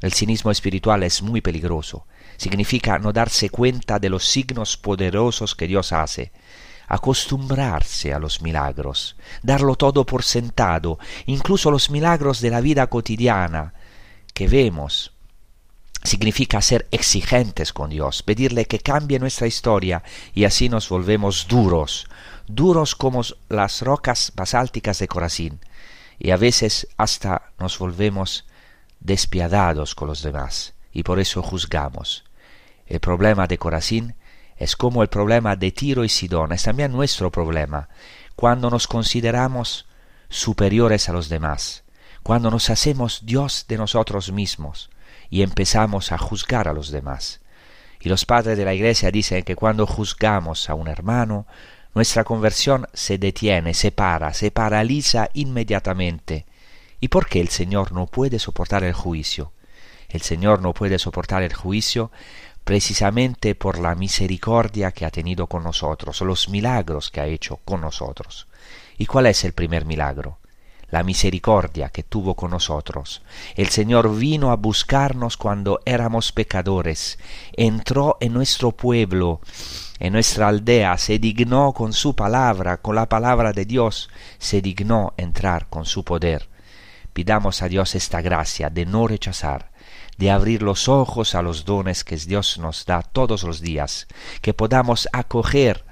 El 0.00 0.12
cinismo 0.12 0.50
espiritual 0.50 1.02
es 1.02 1.22
muy 1.22 1.40
peligroso. 1.40 2.06
Significa 2.36 3.00
no 3.00 3.12
darse 3.12 3.50
cuenta 3.50 3.98
de 3.98 4.08
los 4.08 4.24
signos 4.24 4.76
poderosos 4.76 5.56
que 5.56 5.66
Dios 5.66 5.92
hace, 5.92 6.30
acostumbrarse 6.86 8.14
a 8.14 8.20
los 8.20 8.40
milagros, 8.40 9.16
darlo 9.42 9.74
todo 9.74 10.06
por 10.06 10.22
sentado, 10.22 11.00
incluso 11.26 11.70
los 11.72 11.90
milagros 11.90 12.40
de 12.40 12.50
la 12.50 12.60
vida 12.60 12.86
cotidiana 12.86 13.74
que 14.32 14.46
vemos. 14.46 15.12
Significa 16.04 16.62
ser 16.62 16.86
exigentes 16.92 17.72
con 17.72 17.90
Dios, 17.90 18.22
pedirle 18.22 18.66
que 18.66 18.78
cambie 18.78 19.18
nuestra 19.18 19.48
historia 19.48 20.04
y 20.32 20.44
así 20.44 20.68
nos 20.68 20.88
volvemos 20.88 21.48
duros, 21.48 22.06
duros 22.48 22.94
como 22.94 23.22
las 23.48 23.82
rocas 23.82 24.32
basálticas 24.34 24.98
de 24.98 25.08
Corazín, 25.08 25.60
y 26.18 26.30
a 26.30 26.36
veces 26.36 26.88
hasta 26.96 27.52
nos 27.58 27.78
volvemos 27.78 28.46
despiadados 29.00 29.94
con 29.94 30.08
los 30.08 30.22
demás, 30.22 30.74
y 30.92 31.02
por 31.02 31.20
eso 31.20 31.42
juzgamos. 31.42 32.24
El 32.86 33.00
problema 33.00 33.46
de 33.46 33.58
Corazín 33.58 34.14
es 34.56 34.74
como 34.74 35.02
el 35.02 35.08
problema 35.08 35.54
de 35.54 35.70
Tiro 35.70 36.04
y 36.04 36.08
Sidón, 36.08 36.52
es 36.52 36.64
también 36.64 36.90
nuestro 36.92 37.30
problema, 37.30 37.88
cuando 38.34 38.70
nos 38.70 38.88
consideramos 38.88 39.86
superiores 40.28 41.08
a 41.08 41.12
los 41.12 41.28
demás, 41.28 41.84
cuando 42.22 42.50
nos 42.50 42.70
hacemos 42.70 43.20
Dios 43.24 43.66
de 43.68 43.78
nosotros 43.78 44.32
mismos 44.32 44.90
y 45.30 45.42
empezamos 45.42 46.12
a 46.12 46.18
juzgar 46.18 46.68
a 46.68 46.72
los 46.72 46.90
demás. 46.90 47.40
Y 48.00 48.08
los 48.08 48.24
padres 48.24 48.56
de 48.56 48.64
la 48.64 48.74
Iglesia 48.74 49.10
dicen 49.10 49.42
que 49.42 49.56
cuando 49.56 49.86
juzgamos 49.86 50.70
a 50.70 50.74
un 50.74 50.88
hermano, 50.88 51.46
nuestra 51.98 52.22
conversión 52.22 52.86
se 52.94 53.18
detiene, 53.18 53.74
se 53.74 53.90
para, 53.90 54.32
se 54.32 54.52
paraliza 54.52 55.30
inmediatamente. 55.34 56.46
¿Y 57.00 57.08
por 57.08 57.26
qué 57.26 57.40
el 57.40 57.48
Señor 57.48 57.90
no 57.90 58.06
puede 58.06 58.38
soportar 58.38 58.84
el 58.84 58.92
juicio? 58.92 59.50
El 60.08 60.22
Señor 60.22 60.62
no 60.62 60.72
puede 60.74 61.00
soportar 61.00 61.42
el 61.42 61.52
juicio 61.52 62.12
precisamente 62.62 63.56
por 63.56 63.80
la 63.80 63.96
misericordia 63.96 64.92
que 64.92 65.06
ha 65.06 65.10
tenido 65.10 65.48
con 65.48 65.64
nosotros, 65.64 66.20
los 66.20 66.48
milagros 66.48 67.10
que 67.10 67.20
ha 67.20 67.26
hecho 67.26 67.56
con 67.64 67.80
nosotros. 67.80 68.46
¿Y 68.96 69.06
cuál 69.06 69.26
es 69.26 69.42
el 69.42 69.52
primer 69.52 69.84
milagro? 69.84 70.37
La 70.90 71.02
misericordia 71.02 71.90
que 71.90 72.02
tuvo 72.02 72.34
con 72.34 72.50
nosotros. 72.50 73.22
El 73.56 73.68
Señor 73.68 74.16
vino 74.16 74.50
a 74.50 74.56
buscarnos 74.56 75.36
cuando 75.36 75.80
éramos 75.84 76.32
pecadores, 76.32 77.18
entró 77.52 78.16
en 78.20 78.32
nuestro 78.32 78.72
pueblo, 78.72 79.40
en 79.98 80.14
nuestra 80.14 80.48
aldea, 80.48 80.96
se 80.96 81.18
dignó 81.18 81.72
con 81.72 81.92
su 81.92 82.14
palabra, 82.14 82.78
con 82.78 82.94
la 82.94 83.08
palabra 83.08 83.52
de 83.52 83.66
Dios, 83.66 84.08
se 84.38 84.62
dignó 84.62 85.12
entrar 85.16 85.68
con 85.68 85.84
su 85.84 86.04
poder. 86.04 86.48
Pidamos 87.12 87.62
a 87.62 87.68
Dios 87.68 87.94
esta 87.94 88.22
gracia 88.22 88.70
de 88.70 88.86
no 88.86 89.08
rechazar, 89.08 89.72
de 90.16 90.30
abrir 90.30 90.62
los 90.62 90.88
ojos 90.88 91.34
a 91.34 91.42
los 91.42 91.64
dones 91.64 92.04
que 92.04 92.16
Dios 92.16 92.58
nos 92.58 92.86
da 92.86 93.02
todos 93.02 93.42
los 93.42 93.60
días, 93.60 94.06
que 94.40 94.54
podamos 94.54 95.08
acoger 95.12 95.84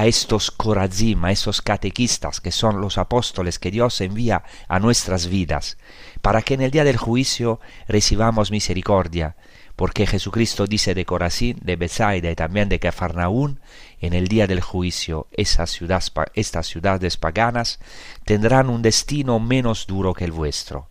a 0.00 0.06
estos 0.06 0.50
corazim, 0.50 1.26
a 1.26 1.30
estos 1.30 1.60
catequistas 1.60 2.40
que 2.40 2.52
son 2.52 2.80
los 2.80 2.96
apóstoles 2.96 3.58
que 3.58 3.70
Dios 3.70 4.00
envía 4.00 4.44
a 4.66 4.78
nuestras 4.78 5.26
vidas, 5.28 5.76
para 6.22 6.40
que 6.40 6.54
en 6.54 6.62
el 6.62 6.70
día 6.70 6.84
del 6.84 6.96
juicio 6.96 7.60
recibamos 7.86 8.50
misericordia, 8.50 9.36
porque 9.76 10.06
Jesucristo 10.06 10.66
dice 10.66 10.94
de 10.94 11.04
Corazín, 11.04 11.58
de 11.60 11.76
Bethsaida 11.76 12.30
y 12.30 12.34
también 12.34 12.70
de 12.70 12.78
Cafarnaún, 12.78 13.60
en 14.00 14.14
el 14.14 14.26
día 14.26 14.46
del 14.46 14.62
juicio 14.62 15.26
esas 15.32 15.78
estas 16.32 16.66
ciudades 16.66 17.18
paganas 17.18 17.78
tendrán 18.24 18.70
un 18.70 18.80
destino 18.80 19.38
menos 19.38 19.86
duro 19.86 20.14
que 20.14 20.24
el 20.24 20.32
vuestro. 20.32 20.88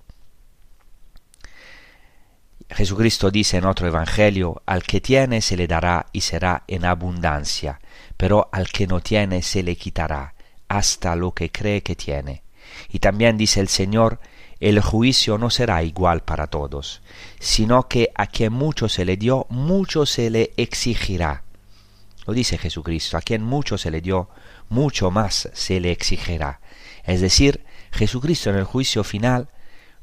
Jesucristo 2.69 3.31
dice 3.31 3.57
en 3.57 3.65
otro 3.65 3.87
Evangelio, 3.87 4.61
al 4.67 4.83
que 4.83 5.01
tiene 5.01 5.41
se 5.41 5.57
le 5.57 5.65
dará 5.65 6.05
y 6.11 6.21
será 6.21 6.63
en 6.67 6.85
abundancia, 6.85 7.79
pero 8.19 8.49
al 8.51 8.67
que 8.67 8.85
no 8.85 8.99
tiene 8.99 9.41
se 9.41 9.63
le 9.63 9.77
quitará 9.77 10.33
hasta 10.67 11.15
lo 11.15 11.31
que 11.31 11.53
cree 11.53 11.81
que 11.81 11.95
tiene. 11.95 12.43
Y 12.89 12.99
también 12.99 13.37
dice 13.37 13.61
el 13.61 13.69
Señor, 13.69 14.19
el 14.59 14.81
juicio 14.81 15.37
no 15.37 15.49
será 15.49 15.83
igual 15.83 16.23
para 16.23 16.47
todos, 16.47 17.01
sino 17.39 17.87
que 17.87 18.11
a 18.13 18.27
quien 18.27 18.51
mucho 18.51 18.89
se 18.89 19.05
le 19.05 19.15
dio, 19.15 19.47
mucho 19.47 20.05
se 20.05 20.29
le 20.29 20.51
exigirá. 20.57 21.43
Lo 22.27 22.33
dice 22.33 22.57
Jesucristo, 22.57 23.15
a 23.15 23.21
quien 23.21 23.41
mucho 23.41 23.77
se 23.77 23.89
le 23.89 24.01
dio, 24.01 24.27
mucho 24.67 25.11
más 25.11 25.49
se 25.53 25.79
le 25.79 25.93
exigirá. 25.93 26.59
Es 27.05 27.21
decir, 27.21 27.63
Jesucristo 27.89 28.49
en 28.49 28.57
el 28.57 28.65
juicio 28.65 29.05
final 29.05 29.47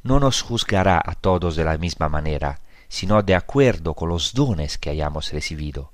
no 0.02 0.20
nos 0.20 0.40
juzgará 0.40 1.02
a 1.04 1.16
todos 1.16 1.54
de 1.54 1.64
la 1.64 1.76
misma 1.76 2.08
manera, 2.08 2.62
sino 2.88 3.22
de 3.22 3.34
acuerdo 3.34 3.92
con 3.92 4.08
los 4.08 4.32
dones 4.32 4.78
que 4.78 4.88
hayamos 4.88 5.32
recibido. 5.32 5.92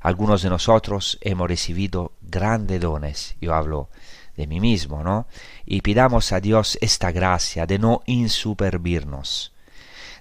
Algunos 0.00 0.42
de 0.42 0.48
nosotros 0.48 1.18
hemos 1.20 1.46
recibido 1.46 2.12
grandes 2.22 2.80
dones, 2.80 3.36
yo 3.40 3.54
hablo 3.54 3.90
de 4.34 4.46
mí 4.46 4.58
mismo, 4.58 5.04
¿no? 5.04 5.26
Y 5.66 5.82
pidamos 5.82 6.32
a 6.32 6.40
Dios 6.40 6.78
esta 6.80 7.12
gracia 7.12 7.66
de 7.66 7.78
no 7.78 8.00
insuperbirnos, 8.06 9.52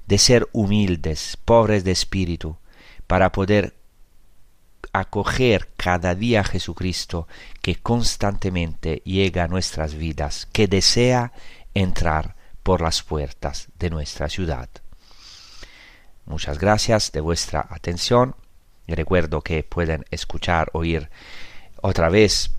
de 0.05 0.17
ser 0.17 0.49
humildes, 0.51 1.37
pobres 1.45 1.85
de 1.85 1.91
espíritu, 1.91 2.57
para 3.07 3.31
poder 3.31 3.77
acoger 4.91 5.71
cada 5.77 6.13
día 6.13 6.41
a 6.41 6.43
Jesucristo 6.43 7.27
que 7.61 7.75
constantemente 7.75 9.01
llega 9.05 9.45
a 9.45 9.47
nuestras 9.47 9.95
vidas, 9.95 10.47
que 10.51 10.67
desea 10.67 11.31
entrar 11.73 12.35
por 12.63 12.81
las 12.81 13.01
puertas 13.01 13.69
de 13.79 13.89
nuestra 13.89 14.27
ciudad. 14.27 14.69
Muchas 16.25 16.59
gracias 16.59 17.13
de 17.13 17.21
vuestra 17.21 17.65
atención 17.69 18.35
recuerdo 18.95 19.41
que 19.41 19.63
pueden 19.63 20.05
escuchar, 20.11 20.69
oír 20.73 21.09
otra 21.81 22.09
vez 22.09 22.51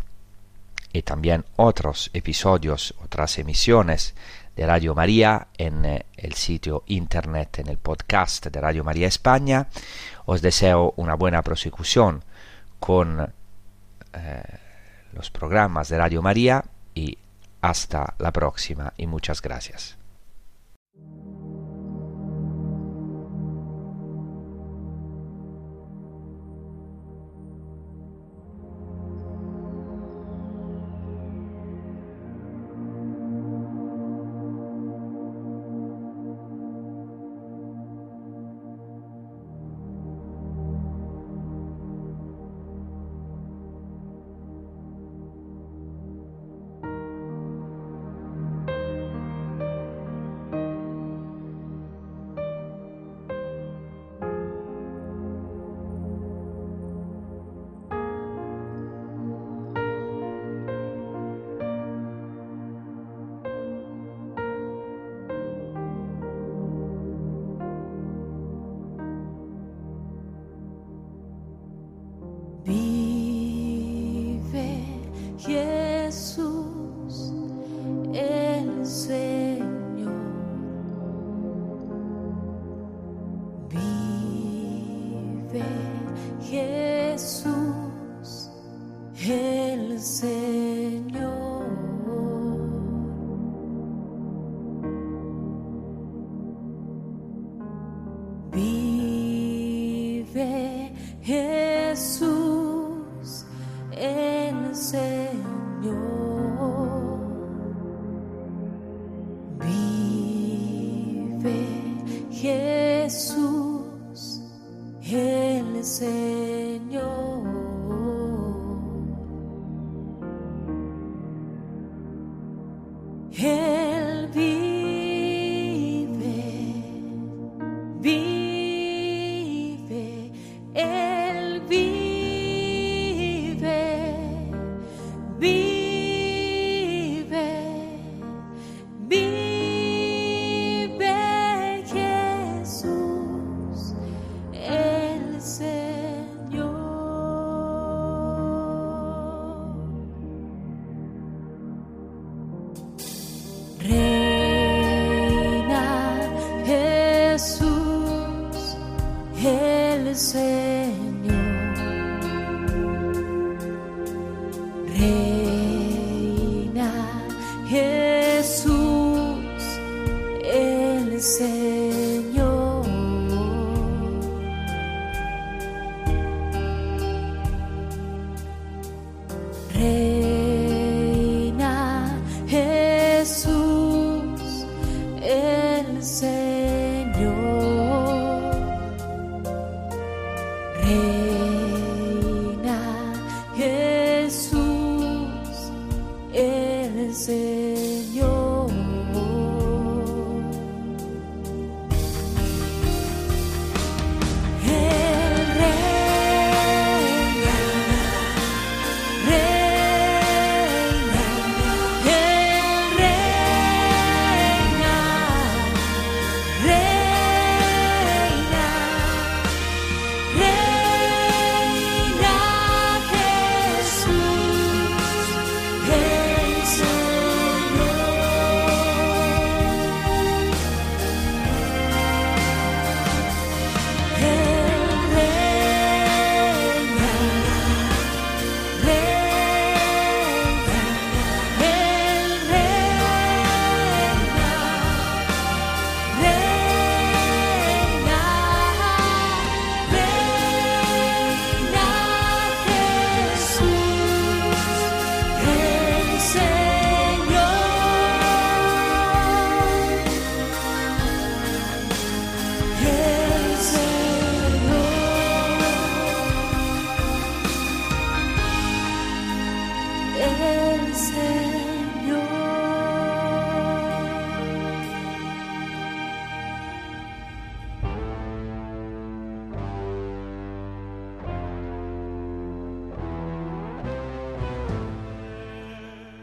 y 0.93 1.03
también 1.03 1.45
otros 1.57 2.11
episodios, 2.12 2.95
otras 3.03 3.39
emisiones 3.39 4.14
de 4.57 4.66
Radio 4.66 4.95
María 4.95 5.49
en 5.57 5.85
eh, 5.85 6.07
el 6.16 6.35
sitio 6.35 6.83
internet, 6.87 7.61
en 7.61 7.68
el 7.68 7.78
podcast 7.78 8.47
de 8.47 8.61
Radio 8.61 8.85
María 8.85 9.07
España. 9.07 9.68
Os 10.26 10.43
deseo 10.43 10.95
una 10.97 11.14
buena 11.14 11.43
prosecución 11.43 12.24
con 12.78 13.33
eh, 14.12 14.43
los 15.12 15.31
programas 15.31 15.89
de 15.89 15.99
Radio 15.99 16.22
María 16.22 16.64
y 16.95 17.18
hasta 17.61 18.14
la 18.18 18.33
próxima 18.33 18.93
y 18.97 19.07
muchas 19.07 19.41
gracias. 19.41 19.97